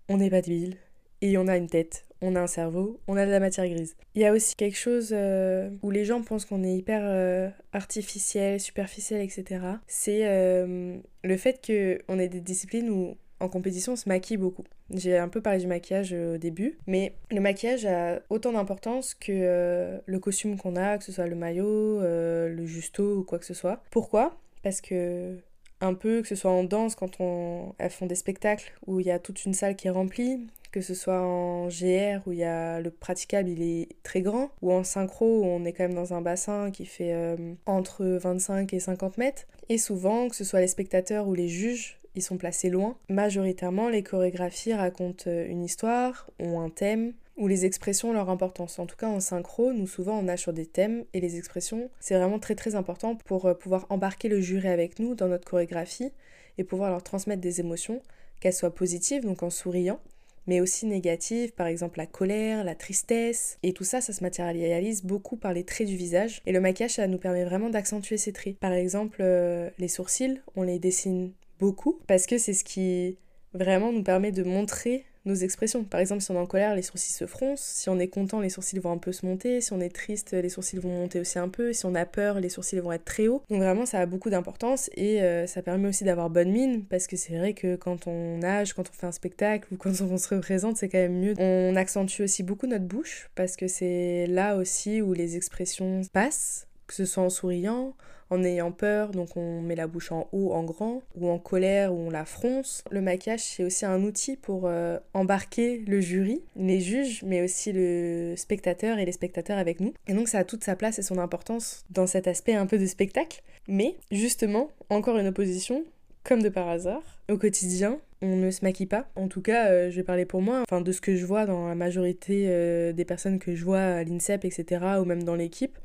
on 0.09 0.17
n'est 0.17 0.29
pas 0.29 0.41
d'huile 0.41 0.77
et 1.21 1.37
on 1.37 1.47
a 1.47 1.57
une 1.57 1.67
tête, 1.67 2.05
on 2.21 2.35
a 2.35 2.41
un 2.41 2.47
cerveau, 2.47 2.99
on 3.07 3.15
a 3.15 3.25
de 3.25 3.31
la 3.31 3.39
matière 3.39 3.67
grise. 3.67 3.95
Il 4.15 4.21
y 4.21 4.25
a 4.25 4.33
aussi 4.33 4.55
quelque 4.55 4.77
chose 4.77 5.09
euh, 5.11 5.69
où 5.81 5.91
les 5.91 6.05
gens 6.05 6.21
pensent 6.21 6.45
qu'on 6.45 6.63
est 6.63 6.75
hyper 6.75 7.01
euh, 7.03 7.49
artificiel, 7.73 8.59
superficiel, 8.59 9.21
etc. 9.21 9.61
C'est 9.87 10.21
euh, 10.23 10.97
le 11.23 11.37
fait 11.37 11.61
qu'on 11.65 12.19
ait 12.19 12.27
des 12.27 12.41
disciplines 12.41 12.89
où 12.89 13.15
en 13.39 13.47
compétition 13.47 13.93
on 13.93 13.95
se 13.95 14.09
maquille 14.09 14.37
beaucoup. 14.37 14.65
J'ai 14.93 15.17
un 15.17 15.29
peu 15.29 15.41
parlé 15.41 15.59
du 15.59 15.67
maquillage 15.67 16.13
au 16.13 16.37
début, 16.37 16.77
mais 16.87 17.13
le 17.31 17.39
maquillage 17.39 17.85
a 17.85 18.21
autant 18.29 18.51
d'importance 18.51 19.13
que 19.13 19.99
le 20.03 20.19
costume 20.19 20.57
qu'on 20.57 20.75
a, 20.75 20.97
que 20.97 21.03
ce 21.03 21.11
soit 21.11 21.27
le 21.27 21.35
maillot, 21.35 22.01
le 22.01 22.65
justo 22.65 23.19
ou 23.19 23.23
quoi 23.23 23.39
que 23.39 23.45
ce 23.45 23.53
soit. 23.53 23.83
Pourquoi? 23.91 24.41
Parce 24.63 24.81
que 24.81 25.37
un 25.81 25.93
peu, 25.93 26.21
que 26.21 26.27
ce 26.27 26.35
soit 26.35 26.51
en 26.51 26.63
danse 26.63 26.95
quand 26.95 27.19
on, 27.19 27.73
elles 27.77 27.89
font 27.89 28.05
des 28.05 28.15
spectacles 28.15 28.73
où 28.85 28.99
il 28.99 29.07
y 29.07 29.11
a 29.11 29.19
toute 29.19 29.45
une 29.45 29.53
salle 29.53 29.75
qui 29.75 29.87
est 29.87 29.91
remplie, 29.91 30.39
que 30.71 30.81
ce 30.81 30.93
soit 30.93 31.21
en 31.21 31.67
GR 31.67 32.21
où 32.27 32.31
il 32.31 32.39
y 32.39 32.43
a 32.43 32.79
le 32.79 32.91
praticable 32.91 33.49
il 33.49 33.61
est 33.61 33.89
très 34.03 34.21
grand, 34.21 34.51
ou 34.61 34.71
en 34.71 34.83
synchro 34.83 35.41
où 35.41 35.45
on 35.45 35.65
est 35.65 35.73
quand 35.73 35.83
même 35.83 35.95
dans 35.95 36.13
un 36.13 36.21
bassin 36.21 36.71
qui 36.71 36.85
fait 36.85 37.13
euh, 37.13 37.53
entre 37.65 38.05
25 38.05 38.73
et 38.73 38.79
50 38.79 39.17
mètres. 39.17 39.43
Et 39.69 39.77
souvent, 39.77 40.29
que 40.29 40.35
ce 40.35 40.43
soit 40.43 40.61
les 40.61 40.67
spectateurs 40.67 41.27
ou 41.27 41.33
les 41.33 41.47
juges, 41.47 41.97
ils 42.15 42.23
sont 42.23 42.37
placés 42.37 42.69
loin. 42.69 42.95
Majoritairement, 43.07 43.89
les 43.89 44.03
chorégraphies 44.03 44.73
racontent 44.73 45.25
euh, 45.27 45.47
une 45.47 45.63
histoire, 45.63 46.29
ont 46.39 46.59
un 46.59 46.69
thème, 46.69 47.13
ou 47.39 47.47
les 47.47 47.65
expressions 47.65 48.13
leur 48.13 48.29
importance. 48.29 48.77
En 48.77 48.85
tout 48.85 48.97
cas, 48.97 49.07
en 49.07 49.19
synchro, 49.19 49.73
nous 49.73 49.87
souvent 49.87 50.19
on 50.19 50.23
nage 50.23 50.41
sur 50.41 50.53
des 50.53 50.65
thèmes 50.65 51.05
et 51.13 51.21
les 51.21 51.37
expressions, 51.37 51.89
c'est 51.99 52.15
vraiment 52.15 52.37
très 52.37 52.55
très 52.55 52.75
important 52.75 53.15
pour 53.15 53.45
euh, 53.45 53.53
pouvoir 53.53 53.87
embarquer 53.89 54.27
le 54.27 54.41
jury 54.41 54.67
avec 54.67 54.99
nous 54.99 55.15
dans 55.15 55.27
notre 55.27 55.45
chorégraphie 55.45 56.11
et 56.57 56.63
pouvoir 56.63 56.91
leur 56.91 57.01
transmettre 57.01 57.41
des 57.41 57.61
émotions, 57.61 58.01
qu'elles 58.41 58.53
soient 58.53 58.75
positives, 58.75 59.23
donc 59.23 59.43
en 59.43 59.49
souriant, 59.49 59.99
mais 60.45 60.61
aussi 60.61 60.85
négatives, 60.85 61.53
par 61.53 61.67
exemple 61.67 61.97
la 61.97 62.05
colère, 62.05 62.63
la 62.63 62.75
tristesse. 62.75 63.57
Et 63.63 63.71
tout 63.71 63.83
ça, 63.83 64.01
ça 64.01 64.13
se 64.13 64.23
matérialise 64.23 65.03
beaucoup 65.03 65.37
par 65.37 65.53
les 65.53 65.63
traits 65.63 65.87
du 65.87 65.95
visage. 65.95 66.41
Et 66.45 66.51
le 66.51 66.59
maquillage, 66.59 66.91
ça 66.91 67.07
nous 67.07 67.17
permet 67.17 67.45
vraiment 67.45 67.69
d'accentuer 67.69 68.17
ces 68.17 68.33
traits. 68.33 68.57
Par 68.57 68.73
exemple, 68.73 69.19
euh, 69.21 69.69
les 69.77 69.87
sourcils, 69.87 70.41
on 70.55 70.63
les 70.63 70.79
dessine 70.79 71.31
beaucoup 71.59 71.99
parce 72.07 72.25
que 72.25 72.37
c'est 72.37 72.53
ce 72.53 72.63
qui 72.63 73.17
vraiment 73.53 73.91
nous 73.91 74.03
permet 74.03 74.31
de 74.31 74.43
montrer 74.43 75.05
nos 75.25 75.35
expressions. 75.35 75.83
Par 75.83 75.99
exemple, 75.99 76.21
si 76.21 76.31
on 76.31 76.35
est 76.35 76.39
en 76.39 76.45
colère, 76.45 76.75
les 76.75 76.81
sourcils 76.81 77.13
se 77.13 77.25
froncent. 77.25 77.63
Si 77.63 77.89
on 77.89 77.99
est 77.99 78.07
content, 78.07 78.39
les 78.39 78.49
sourcils 78.49 78.79
vont 78.79 78.91
un 78.91 78.97
peu 78.97 79.11
se 79.11 79.25
monter. 79.25 79.61
Si 79.61 79.73
on 79.73 79.79
est 79.79 79.93
triste, 79.93 80.31
les 80.31 80.49
sourcils 80.49 80.79
vont 80.79 80.89
monter 80.89 81.19
aussi 81.19 81.39
un 81.39 81.49
peu. 81.49 81.73
Si 81.73 81.85
on 81.85 81.95
a 81.95 82.05
peur, 82.05 82.39
les 82.39 82.49
sourcils 82.49 82.79
vont 82.79 82.91
être 82.91 83.05
très 83.05 83.27
hauts. 83.27 83.43
Donc 83.49 83.61
vraiment, 83.61 83.85
ça 83.85 83.99
a 83.99 84.05
beaucoup 84.05 84.29
d'importance 84.29 84.89
et 84.95 85.21
euh, 85.21 85.47
ça 85.47 85.61
permet 85.61 85.87
aussi 85.87 86.03
d'avoir 86.03 86.29
bonne 86.29 86.51
mine 86.51 86.85
parce 86.85 87.07
que 87.07 87.17
c'est 87.17 87.37
vrai 87.37 87.53
que 87.53 87.75
quand 87.75 88.07
on 88.07 88.37
nage, 88.37 88.73
quand 88.73 88.89
on 88.89 88.93
fait 88.93 89.07
un 89.07 89.11
spectacle 89.11 89.67
ou 89.73 89.77
quand 89.77 90.01
on 90.01 90.17
se 90.17 90.33
représente, 90.33 90.77
c'est 90.77 90.89
quand 90.89 90.97
même 90.97 91.19
mieux. 91.19 91.33
On 91.39 91.75
accentue 91.75 92.21
aussi 92.23 92.43
beaucoup 92.43 92.67
notre 92.67 92.85
bouche 92.85 93.29
parce 93.35 93.55
que 93.55 93.67
c'est 93.67 94.27
là 94.27 94.55
aussi 94.55 95.01
où 95.01 95.13
les 95.13 95.35
expressions 95.35 96.01
passent, 96.13 96.67
que 96.89 96.95
ce 96.95 97.05
soit 97.05 97.23
en 97.23 97.29
souriant, 97.29 97.93
en 98.31 98.43
ayant 98.43 98.71
peur, 98.71 99.11
donc 99.11 99.37
on 99.37 99.61
met 99.61 99.75
la 99.75 99.85
bouche 99.85 100.11
en 100.11 100.27
haut, 100.31 100.53
en 100.53 100.63
grand, 100.63 101.03
ou 101.15 101.29
en 101.29 101.37
colère, 101.37 101.93
ou 101.93 102.07
on 102.07 102.09
la 102.09 102.25
fronce. 102.25 102.83
Le 102.89 102.99
maquillage, 102.99 103.41
c'est 103.41 103.63
aussi 103.63 103.85
un 103.85 104.03
outil 104.03 104.35
pour 104.35 104.63
euh, 104.65 104.97
embarquer 105.13 105.83
le 105.87 106.01
jury, 106.01 106.41
les 106.55 106.79
juges, 106.79 107.21
mais 107.23 107.43
aussi 107.43 107.71
le 107.71 108.33
spectateur 108.35 108.97
et 108.97 109.05
les 109.05 109.11
spectateurs 109.11 109.59
avec 109.59 109.79
nous. 109.79 109.93
Et 110.07 110.13
donc 110.13 110.27
ça 110.27 110.39
a 110.39 110.43
toute 110.43 110.63
sa 110.63 110.75
place 110.75 110.97
et 110.97 111.03
son 111.03 111.19
importance 111.19 111.85
dans 111.91 112.07
cet 112.07 112.27
aspect 112.27 112.55
un 112.55 112.65
peu 112.65 112.79
de 112.79 112.87
spectacle. 112.87 113.43
Mais 113.67 113.95
justement, 114.11 114.71
encore 114.89 115.17
une 115.17 115.27
opposition, 115.27 115.83
comme 116.23 116.41
de 116.41 116.49
par 116.49 116.67
hasard, 116.67 117.03
au 117.29 117.37
quotidien, 117.37 117.99
on 118.23 118.35
ne 118.35 118.49
se 118.49 118.65
maquille 118.65 118.87
pas. 118.87 119.07
En 119.15 119.27
tout 119.27 119.41
cas, 119.41 119.69
euh, 119.69 119.91
je 119.91 119.95
vais 119.95 120.03
parler 120.03 120.25
pour 120.25 120.41
moi, 120.41 120.63
enfin 120.63 120.81
de 120.81 120.91
ce 120.91 121.01
que 121.01 121.15
je 121.15 121.25
vois 121.25 121.45
dans 121.45 121.67
la 121.67 121.75
majorité 121.75 122.45
euh, 122.47 122.93
des 122.93 123.05
personnes 123.05 123.37
que 123.37 123.55
je 123.55 123.63
vois 123.63 123.79
à 123.79 124.03
l'INSEP, 124.03 124.43
etc., 124.43 124.85
ou 124.99 125.05
même 125.05 125.23
dans 125.23 125.35
l'équipe, 125.35 125.77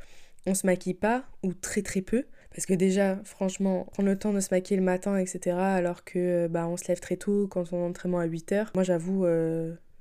on 0.47 0.55
se 0.55 0.67
maquille 0.67 0.95
pas, 0.95 1.25
ou 1.43 1.55
très 1.55 1.83
très 1.83 2.03
peu. 2.03 2.25
Parce 2.51 2.67
que 2.67 2.75
déjà, 2.75 3.19
franchement, 3.25 3.87
prendre 3.93 4.09
le 4.09 4.19
temps 4.19 4.33
de 4.33 4.41
se 4.41 4.49
maquiller 4.53 4.79
le 4.79 4.85
matin, 4.85 5.17
etc., 5.17 5.57
alors 5.57 6.05
que 6.05 6.47
bah, 6.47 6.69
on 6.69 6.77
se 6.77 6.87
lève 6.87 7.01
très 7.01 7.17
tôt 7.17 7.49
quand 7.49 7.73
on 7.73 7.85
a 7.85 7.89
entraînement 7.89 8.21
à 8.21 8.27
8h, 8.29 8.69
moi 8.75 8.85
j'avoue, 8.85 9.27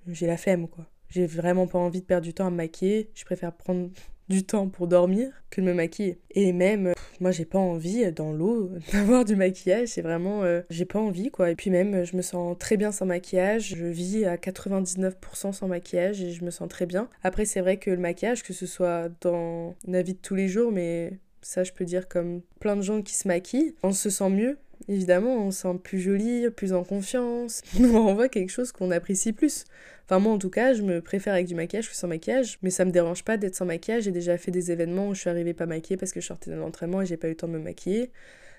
j'ai 0.08 0.28
la 0.28 0.38
flemme, 0.38 0.68
quoi. 0.68 0.86
J'ai 1.10 1.26
vraiment 1.28 1.68
pas 1.68 1.78
envie 1.78 2.02
de 2.02 2.06
perdre 2.06 2.26
du 2.26 2.34
temps 2.34 2.48
à 2.48 2.50
me 2.50 2.56
maquiller. 2.56 3.12
Je 3.14 3.24
préfère 3.24 3.54
prendre 3.54 3.90
du 4.30 4.44
temps 4.44 4.68
pour 4.68 4.88
dormir 4.88 5.32
que 5.50 5.62
de 5.62 5.66
me 5.66 5.74
maquiller. 5.74 6.20
Et 6.32 6.54
même, 6.54 6.94
moi 7.20 7.32
j'ai 7.32 7.46
pas 7.46 7.60
envie 7.60 8.12
dans 8.12 8.32
l'eau 8.32 8.72
d'avoir 8.94 9.26
du 9.26 9.36
maquillage, 9.36 9.90
c'est 9.90 10.02
vraiment, 10.02 10.44
euh, 10.44 10.62
j'ai 10.70 10.86
pas 10.86 11.00
envie 11.00 11.30
quoi. 11.32 11.52
Et 11.52 11.56
puis 11.56 11.70
même, 11.70 12.06
je 12.06 12.16
me 12.16 12.22
sens 12.22 12.58
très 12.58 12.78
bien 12.78 12.92
sans 12.92 13.06
maquillage, 13.06 13.76
je 13.76 13.86
vis 13.86 14.26
à 14.26 14.36
99% 14.36 15.54
sans 15.54 15.68
maquillage 15.68 16.22
et 16.22 16.32
je 16.32 16.44
me 16.44 16.52
sens 16.52 16.68
très 16.70 16.86
bien. 16.86 17.10
Après 17.24 17.46
c'est 17.46 17.62
vrai 17.62 17.78
que 17.78 17.92
le 17.92 17.98
maquillage, 17.98 18.44
que 18.44 18.54
ce 18.54 18.66
soit 18.66 19.10
dans 19.22 19.76
la 19.88 20.02
vie 20.02 20.14
de 20.14 20.20
tous 20.20 20.36
les 20.36 20.48
jours, 20.48 20.72
mais 20.72 21.20
ça 21.42 21.64
je 21.64 21.72
peux 21.72 21.86
dire 21.86 22.08
comme 22.08 22.42
plein 22.60 22.76
de 22.76 22.82
gens 22.82 23.02
qui 23.02 23.16
se 23.16 23.28
maquillent, 23.28 23.76
on 23.84 23.92
se 23.92 24.10
sent 24.10 24.30
mieux. 24.30 24.58
Évidemment, 24.88 25.36
on 25.38 25.52
se 25.52 25.62
sent 25.62 25.80
plus 25.84 26.00
joli, 26.00 26.50
plus 26.50 26.74
en 26.74 26.84
confiance. 26.84 27.62
on 27.80 28.14
voit 28.14 28.30
quelque 28.30 28.50
chose 28.50 28.72
qu'on 28.72 28.92
apprécie 28.92 29.34
plus. 29.34 29.66
Enfin, 30.06 30.20
moi 30.20 30.34
en 30.34 30.38
tout 30.38 30.50
cas, 30.50 30.74
je 30.74 30.82
me 30.82 31.02
préfère 31.02 31.34
avec 31.34 31.48
du 31.48 31.56
maquillage 31.56 31.90
que 31.90 31.96
sans 31.96 32.08
maquillage, 32.08 32.60
mais 32.62 32.70
ça 32.70 32.86
me 32.86 32.92
dérange 32.92 33.24
pas 33.24 33.38
d'être 33.38 33.56
sans 33.56 33.66
maquillage. 33.66 34.04
J'ai 34.04 34.12
déjà 34.12 34.38
fait 34.38 34.52
des 34.52 34.72
événements 34.72 35.10
où 35.10 35.14
je 35.14 35.22
suis 35.22 35.30
arrivée 35.30 35.54
pas 35.54 35.66
maquillée 35.66 35.98
parce 35.98 36.12
que 36.12 36.22
je 36.22 36.28
sortais 36.28 36.52
d'un 36.52 36.62
entraînement 36.62 37.02
et 37.02 37.06
j'ai 37.06 37.18
pas 37.18 37.28
eu 37.28 37.32
le 37.32 37.38
temps 37.38 37.48
de 37.48 37.54
me 37.54 37.60
maquiller. 37.60 38.12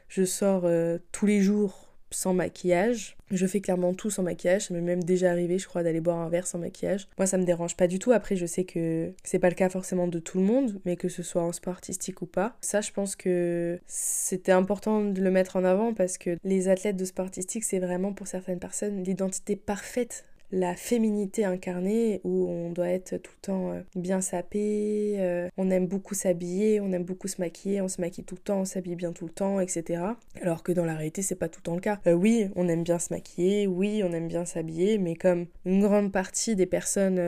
Je 0.08 0.24
sors 0.24 0.62
euh, 0.64 0.98
tous 1.12 1.26
les 1.26 1.40
jours 1.40 1.93
sans 2.14 2.34
maquillage. 2.34 3.16
Je 3.30 3.46
fais 3.46 3.60
clairement 3.60 3.94
tout 3.94 4.10
sans 4.10 4.22
maquillage. 4.22 4.66
Ça 4.66 4.74
m'est 4.74 4.80
même 4.80 5.02
déjà 5.02 5.30
arrivé, 5.30 5.58
je 5.58 5.66
crois, 5.66 5.82
d'aller 5.82 6.00
boire 6.00 6.18
un 6.18 6.28
verre 6.28 6.46
sans 6.46 6.58
maquillage. 6.58 7.08
Moi, 7.18 7.26
ça 7.26 7.38
me 7.38 7.44
dérange 7.44 7.76
pas 7.76 7.86
du 7.86 7.98
tout. 7.98 8.12
Après, 8.12 8.36
je 8.36 8.46
sais 8.46 8.64
que 8.64 9.12
c'est 9.24 9.38
pas 9.38 9.48
le 9.48 9.54
cas 9.54 9.68
forcément 9.68 10.08
de 10.08 10.18
tout 10.18 10.38
le 10.38 10.44
monde, 10.44 10.80
mais 10.84 10.96
que 10.96 11.08
ce 11.08 11.22
soit 11.22 11.42
en 11.42 11.52
sport 11.52 11.74
artistique 11.74 12.22
ou 12.22 12.26
pas. 12.26 12.56
Ça, 12.60 12.80
je 12.80 12.92
pense 12.92 13.16
que 13.16 13.78
c'était 13.86 14.52
important 14.52 15.02
de 15.02 15.20
le 15.20 15.30
mettre 15.30 15.56
en 15.56 15.64
avant 15.64 15.94
parce 15.94 16.18
que 16.18 16.36
les 16.44 16.68
athlètes 16.68 16.96
de 16.96 17.04
sport 17.04 17.26
artistique, 17.26 17.64
c'est 17.64 17.78
vraiment 17.78 18.12
pour 18.12 18.26
certaines 18.26 18.58
personnes 18.58 19.02
l'identité 19.02 19.56
parfaite 19.56 20.24
la 20.54 20.76
féminité 20.76 21.44
incarnée 21.44 22.20
où 22.22 22.48
on 22.48 22.70
doit 22.70 22.88
être 22.88 23.16
tout 23.16 23.32
le 23.34 23.40
temps 23.40 23.72
euh, 23.72 23.80
bien 23.96 24.20
sapé, 24.20 25.16
euh, 25.18 25.48
on 25.56 25.68
aime 25.68 25.88
beaucoup 25.88 26.14
s'habiller, 26.14 26.80
on 26.80 26.92
aime 26.92 27.02
beaucoup 27.02 27.26
se 27.26 27.40
maquiller, 27.40 27.80
on 27.80 27.88
se 27.88 28.00
maquille 28.00 28.24
tout 28.24 28.36
le 28.36 28.40
temps, 28.40 28.60
on 28.60 28.64
s'habille 28.64 28.94
bien 28.94 29.12
tout 29.12 29.24
le 29.24 29.32
temps, 29.32 29.58
etc. 29.58 30.02
Alors 30.40 30.62
que 30.62 30.70
dans 30.70 30.84
la 30.84 30.94
réalité, 30.94 31.22
c'est 31.22 31.34
pas 31.34 31.48
tout 31.48 31.58
le 31.58 31.64
temps 31.64 31.74
le 31.74 31.80
cas. 31.80 31.98
Euh, 32.06 32.12
oui, 32.12 32.48
on 32.54 32.68
aime 32.68 32.84
bien 32.84 33.00
se 33.00 33.12
maquiller, 33.12 33.66
oui, 33.66 34.02
on 34.04 34.12
aime 34.12 34.28
bien 34.28 34.44
s'habiller, 34.44 34.98
mais 34.98 35.16
comme 35.16 35.46
une 35.64 35.80
grande 35.80 36.12
partie 36.12 36.54
des 36.54 36.66
personnes 36.66 37.20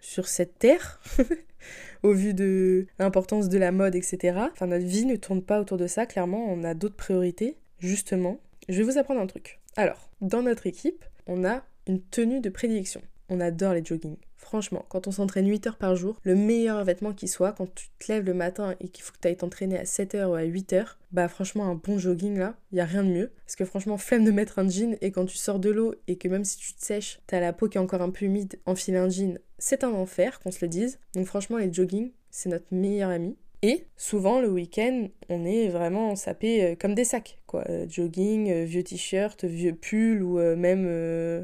sur 0.00 0.26
cette 0.26 0.58
terre, 0.58 1.02
au 2.02 2.12
vu 2.12 2.32
de 2.32 2.86
l'importance 2.98 3.50
de 3.50 3.58
la 3.58 3.70
mode, 3.70 3.94
etc. 3.94 4.38
Enfin, 4.52 4.66
notre 4.66 4.86
vie 4.86 5.04
ne 5.04 5.16
tourne 5.16 5.42
pas 5.42 5.60
autour 5.60 5.76
de 5.76 5.86
ça, 5.86 6.06
clairement, 6.06 6.46
on 6.48 6.64
a 6.64 6.72
d'autres 6.72 6.96
priorités. 6.96 7.58
Justement, 7.80 8.40
je 8.70 8.78
vais 8.78 8.90
vous 8.90 8.98
apprendre 8.98 9.20
un 9.20 9.26
truc. 9.26 9.60
Alors, 9.76 10.08
dans 10.22 10.42
notre 10.42 10.66
équipe, 10.66 11.04
on 11.26 11.44
a 11.44 11.62
une 11.86 12.00
tenue 12.00 12.40
de 12.40 12.50
prédilection. 12.50 13.02
On 13.28 13.40
adore 13.40 13.74
les 13.74 13.84
joggings. 13.84 14.18
Franchement, 14.36 14.84
quand 14.88 15.08
on 15.08 15.10
s'entraîne 15.10 15.48
8 15.48 15.66
heures 15.66 15.76
par 15.76 15.96
jour, 15.96 16.20
le 16.22 16.36
meilleur 16.36 16.84
vêtement 16.84 17.12
qui 17.12 17.26
soit, 17.26 17.52
quand 17.52 17.66
tu 17.74 17.88
te 17.98 18.12
lèves 18.12 18.24
le 18.24 18.34
matin 18.34 18.76
et 18.78 18.88
qu'il 18.88 19.02
faut 19.02 19.12
que 19.12 19.18
tu 19.20 19.26
ailles 19.26 19.36
t'entraîner 19.36 19.76
à 19.76 19.84
7 19.84 20.14
heures 20.14 20.30
ou 20.30 20.34
à 20.34 20.44
8 20.44 20.72
heures, 20.74 20.98
bah 21.10 21.26
franchement, 21.26 21.66
un 21.66 21.74
bon 21.74 21.98
jogging 21.98 22.38
là, 22.38 22.56
il 22.70 22.78
y 22.78 22.80
a 22.80 22.84
rien 22.84 23.02
de 23.02 23.08
mieux. 23.08 23.32
Parce 23.44 23.56
que 23.56 23.64
franchement, 23.64 23.98
flemme 23.98 24.24
de 24.24 24.30
mettre 24.30 24.60
un 24.60 24.68
jean 24.68 24.96
et 25.00 25.10
quand 25.10 25.26
tu 25.26 25.36
sors 25.36 25.58
de 25.58 25.70
l'eau 25.70 25.96
et 26.06 26.16
que 26.16 26.28
même 26.28 26.44
si 26.44 26.58
tu 26.58 26.74
te 26.74 26.84
sèches, 26.84 27.18
t'as 27.26 27.40
la 27.40 27.52
peau 27.52 27.68
qui 27.68 27.78
est 27.78 27.80
encore 27.80 28.02
un 28.02 28.10
peu 28.10 28.26
humide, 28.26 28.60
enfiler 28.66 28.98
un 28.98 29.08
jean, 29.08 29.38
c'est 29.58 29.82
un 29.82 29.90
enfer, 29.90 30.38
qu'on 30.38 30.52
se 30.52 30.64
le 30.64 30.68
dise. 30.68 31.00
Donc 31.14 31.26
franchement, 31.26 31.56
les 31.56 31.72
joggings, 31.72 32.12
c'est 32.30 32.48
notre 32.48 32.66
meilleur 32.70 33.10
ami. 33.10 33.36
Et 33.66 33.88
souvent 33.96 34.40
le 34.40 34.48
week-end, 34.48 35.08
on 35.28 35.44
est 35.44 35.66
vraiment 35.66 36.14
sapé 36.14 36.62
euh, 36.62 36.74
comme 36.78 36.94
des 36.94 37.02
sacs, 37.02 37.40
quoi. 37.48 37.64
Euh, 37.68 37.84
jogging, 37.88 38.48
euh, 38.48 38.64
vieux 38.64 38.84
t-shirt, 38.84 39.44
vieux 39.44 39.74
pull 39.74 40.22
ou 40.22 40.38
même 40.38 40.86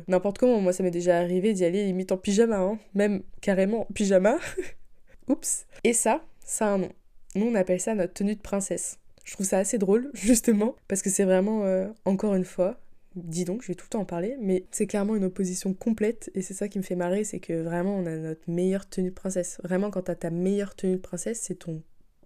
n'importe 0.06 0.38
comment. 0.38 0.60
Moi, 0.60 0.72
ça 0.72 0.84
m'est 0.84 0.92
déjà 0.92 1.18
arrivé 1.18 1.52
d'y 1.52 1.64
aller 1.64 1.84
limite 1.84 2.12
en 2.12 2.16
pyjama, 2.16 2.58
hein. 2.58 2.78
même 2.94 3.24
carrément 3.40 3.80
en 3.80 3.92
pyjama. 3.92 4.38
Oups. 5.28 5.66
Et 5.82 5.94
ça, 5.94 6.24
ça 6.44 6.66
a 6.66 6.70
un 6.70 6.78
nom. 6.78 6.92
Nous, 7.34 7.46
on 7.46 7.56
appelle 7.56 7.80
ça 7.80 7.96
notre 7.96 8.12
tenue 8.12 8.36
de 8.36 8.40
princesse. 8.40 9.00
Je 9.24 9.32
trouve 9.32 9.46
ça 9.46 9.58
assez 9.58 9.78
drôle, 9.78 10.08
justement, 10.14 10.76
parce 10.86 11.02
que 11.02 11.10
c'est 11.10 11.24
vraiment, 11.24 11.64
encore 12.04 12.36
une 12.36 12.44
fois, 12.44 12.78
dis 13.16 13.44
donc, 13.44 13.62
je 13.62 13.68
vais 13.68 13.74
tout 13.74 13.86
le 13.86 13.90
temps 13.90 14.00
en 14.00 14.04
parler, 14.04 14.36
mais 14.40 14.64
c'est 14.70 14.86
clairement 14.86 15.16
une 15.16 15.24
opposition 15.24 15.74
complète 15.74 16.30
et 16.36 16.42
c'est 16.42 16.54
ça 16.54 16.68
qui 16.68 16.78
me 16.78 16.84
fait 16.84 16.94
marrer, 16.94 17.24
c'est 17.24 17.40
que 17.40 17.62
vraiment 17.62 17.96
on 17.96 18.06
a 18.06 18.14
notre 18.14 18.48
meilleure 18.48 18.88
tenue 18.88 19.10
de 19.10 19.14
princesse. 19.14 19.60
Vraiment, 19.64 19.90
quand 19.90 20.02
t'as 20.02 20.14
ta 20.14 20.30
meilleure 20.30 20.76
tenue 20.76 20.96
de 20.96 21.00
princesse, 21.00 21.40
c'est 21.40 21.56
ton 21.56 21.82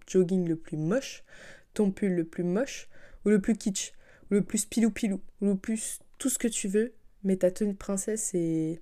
jogging 0.07 0.47
le 0.47 0.55
plus 0.55 0.77
moche, 0.77 1.23
ton 1.73 1.91
pull 1.91 2.13
le 2.13 2.23
plus 2.23 2.43
moche, 2.43 2.89
ou 3.25 3.29
le 3.29 3.39
plus 3.39 3.55
kitsch, 3.55 3.93
ou 4.31 4.35
le 4.35 4.41
plus 4.41 4.65
pilou-pilou, 4.65 5.21
ou 5.41 5.45
le 5.45 5.57
plus 5.57 5.99
tout 6.17 6.29
ce 6.29 6.39
que 6.39 6.47
tu 6.47 6.67
veux, 6.67 6.93
mais 7.23 7.37
ta 7.37 7.51
tenue 7.51 7.73
de 7.73 7.77
princesse, 7.77 8.33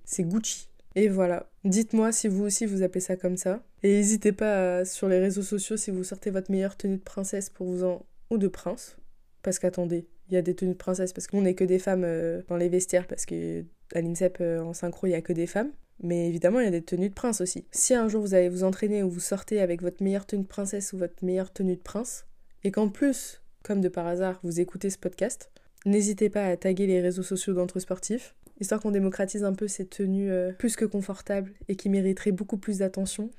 c'est 0.04 0.22
Gucci. 0.22 0.68
Et 0.94 1.08
voilà. 1.08 1.50
Dites-moi 1.64 2.10
si 2.10 2.26
vous 2.26 2.44
aussi 2.44 2.64
vous 2.64 2.82
appelez 2.82 3.00
ça 3.00 3.16
comme 3.16 3.36
ça. 3.36 3.62
Et 3.82 3.92
n'hésitez 3.92 4.32
pas 4.32 4.84
sur 4.86 5.08
les 5.08 5.18
réseaux 5.18 5.42
sociaux 5.42 5.76
si 5.76 5.90
vous 5.90 6.04
sortez 6.04 6.30
votre 6.30 6.50
meilleure 6.50 6.76
tenue 6.76 6.96
de 6.96 7.02
princesse 7.02 7.50
pour 7.50 7.66
vous 7.66 7.84
en. 7.84 8.06
ou 8.30 8.38
de 8.38 8.48
prince. 8.48 8.96
Parce 9.42 9.58
qu'attendez, 9.58 10.06
il 10.28 10.34
y 10.34 10.36
a 10.38 10.42
des 10.42 10.54
tenues 10.54 10.72
de 10.72 10.76
princesse 10.76 11.12
parce 11.12 11.26
qu'on 11.26 11.42
n'est 11.42 11.54
que 11.54 11.64
des 11.64 11.78
femmes 11.78 12.04
euh, 12.04 12.42
dans 12.48 12.56
les 12.56 12.68
vestiaires 12.68 13.06
parce 13.06 13.26
que 13.26 13.64
à 13.94 14.00
l'INSEP 14.00 14.38
euh, 14.40 14.60
en 14.60 14.72
synchro 14.72 15.06
il 15.06 15.10
y 15.10 15.14
a 15.14 15.20
que 15.20 15.32
des 15.32 15.46
femmes. 15.46 15.70
Mais 16.02 16.28
évidemment, 16.28 16.60
il 16.60 16.64
y 16.64 16.68
a 16.68 16.72
des 16.72 16.82
tenues 16.82 17.08
de 17.08 17.14
prince 17.14 17.40
aussi. 17.40 17.64
Si 17.70 17.94
un 17.94 18.08
jour 18.08 18.20
vous 18.22 18.34
allez 18.34 18.48
vous 18.48 18.64
entraîner 18.64 19.02
ou 19.02 19.10
vous 19.10 19.20
sortez 19.20 19.60
avec 19.60 19.82
votre 19.82 20.02
meilleure 20.02 20.26
tenue 20.26 20.42
de 20.42 20.48
princesse 20.48 20.92
ou 20.92 20.98
votre 20.98 21.24
meilleure 21.24 21.52
tenue 21.52 21.76
de 21.76 21.80
prince, 21.80 22.26
et 22.64 22.70
qu'en 22.70 22.88
plus, 22.88 23.40
comme 23.62 23.80
de 23.80 23.88
par 23.88 24.06
hasard, 24.06 24.40
vous 24.42 24.60
écoutez 24.60 24.90
ce 24.90 24.98
podcast, 24.98 25.50
n'hésitez 25.86 26.28
pas 26.30 26.46
à 26.46 26.56
taguer 26.56 26.86
les 26.86 27.00
réseaux 27.00 27.22
sociaux 27.22 27.54
d'entre 27.54 27.80
sportifs, 27.80 28.34
histoire 28.60 28.80
qu'on 28.80 28.90
démocratise 28.90 29.44
un 29.44 29.54
peu 29.54 29.68
ces 29.68 29.86
tenues 29.86 30.30
euh, 30.30 30.52
plus 30.52 30.76
que 30.76 30.84
confortables 30.84 31.52
et 31.68 31.76
qui 31.76 31.88
mériteraient 31.88 32.32
beaucoup 32.32 32.58
plus 32.58 32.78
d'attention 32.78 33.30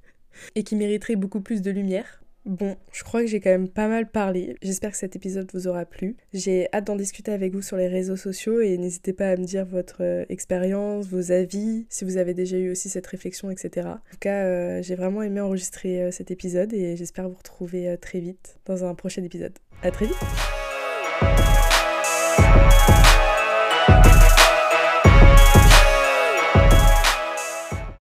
et 0.54 0.64
qui 0.64 0.76
mériteraient 0.76 1.16
beaucoup 1.16 1.40
plus 1.40 1.62
de 1.62 1.70
lumière. 1.70 2.22
Bon, 2.46 2.76
je 2.90 3.04
crois 3.04 3.20
que 3.20 3.26
j'ai 3.26 3.38
quand 3.38 3.50
même 3.50 3.68
pas 3.68 3.86
mal 3.86 4.10
parlé. 4.10 4.56
J'espère 4.62 4.92
que 4.92 4.96
cet 4.96 5.14
épisode 5.14 5.50
vous 5.52 5.68
aura 5.68 5.84
plu. 5.84 6.16
J'ai 6.32 6.68
hâte 6.72 6.86
d'en 6.86 6.96
discuter 6.96 7.32
avec 7.32 7.52
vous 7.52 7.60
sur 7.60 7.76
les 7.76 7.86
réseaux 7.86 8.16
sociaux 8.16 8.60
et 8.60 8.78
n'hésitez 8.78 9.12
pas 9.12 9.30
à 9.30 9.36
me 9.36 9.44
dire 9.44 9.66
votre 9.66 10.02
euh, 10.02 10.24
expérience, 10.30 11.06
vos 11.06 11.32
avis, 11.32 11.86
si 11.90 12.04
vous 12.04 12.16
avez 12.16 12.32
déjà 12.32 12.56
eu 12.56 12.70
aussi 12.70 12.88
cette 12.88 13.06
réflexion, 13.06 13.50
etc. 13.50 13.88
En 13.88 14.10
tout 14.10 14.18
cas, 14.18 14.44
euh, 14.44 14.82
j'ai 14.82 14.94
vraiment 14.94 15.22
aimé 15.22 15.40
enregistrer 15.40 16.02
euh, 16.02 16.10
cet 16.10 16.30
épisode 16.30 16.72
et 16.72 16.96
j'espère 16.96 17.28
vous 17.28 17.36
retrouver 17.36 17.96
très 18.00 18.20
vite 18.20 18.58
dans 18.64 18.84
un 18.84 18.94
prochain 18.94 19.22
épisode. 19.22 19.52
À 19.82 19.90
très 19.90 20.06
vite 20.06 20.16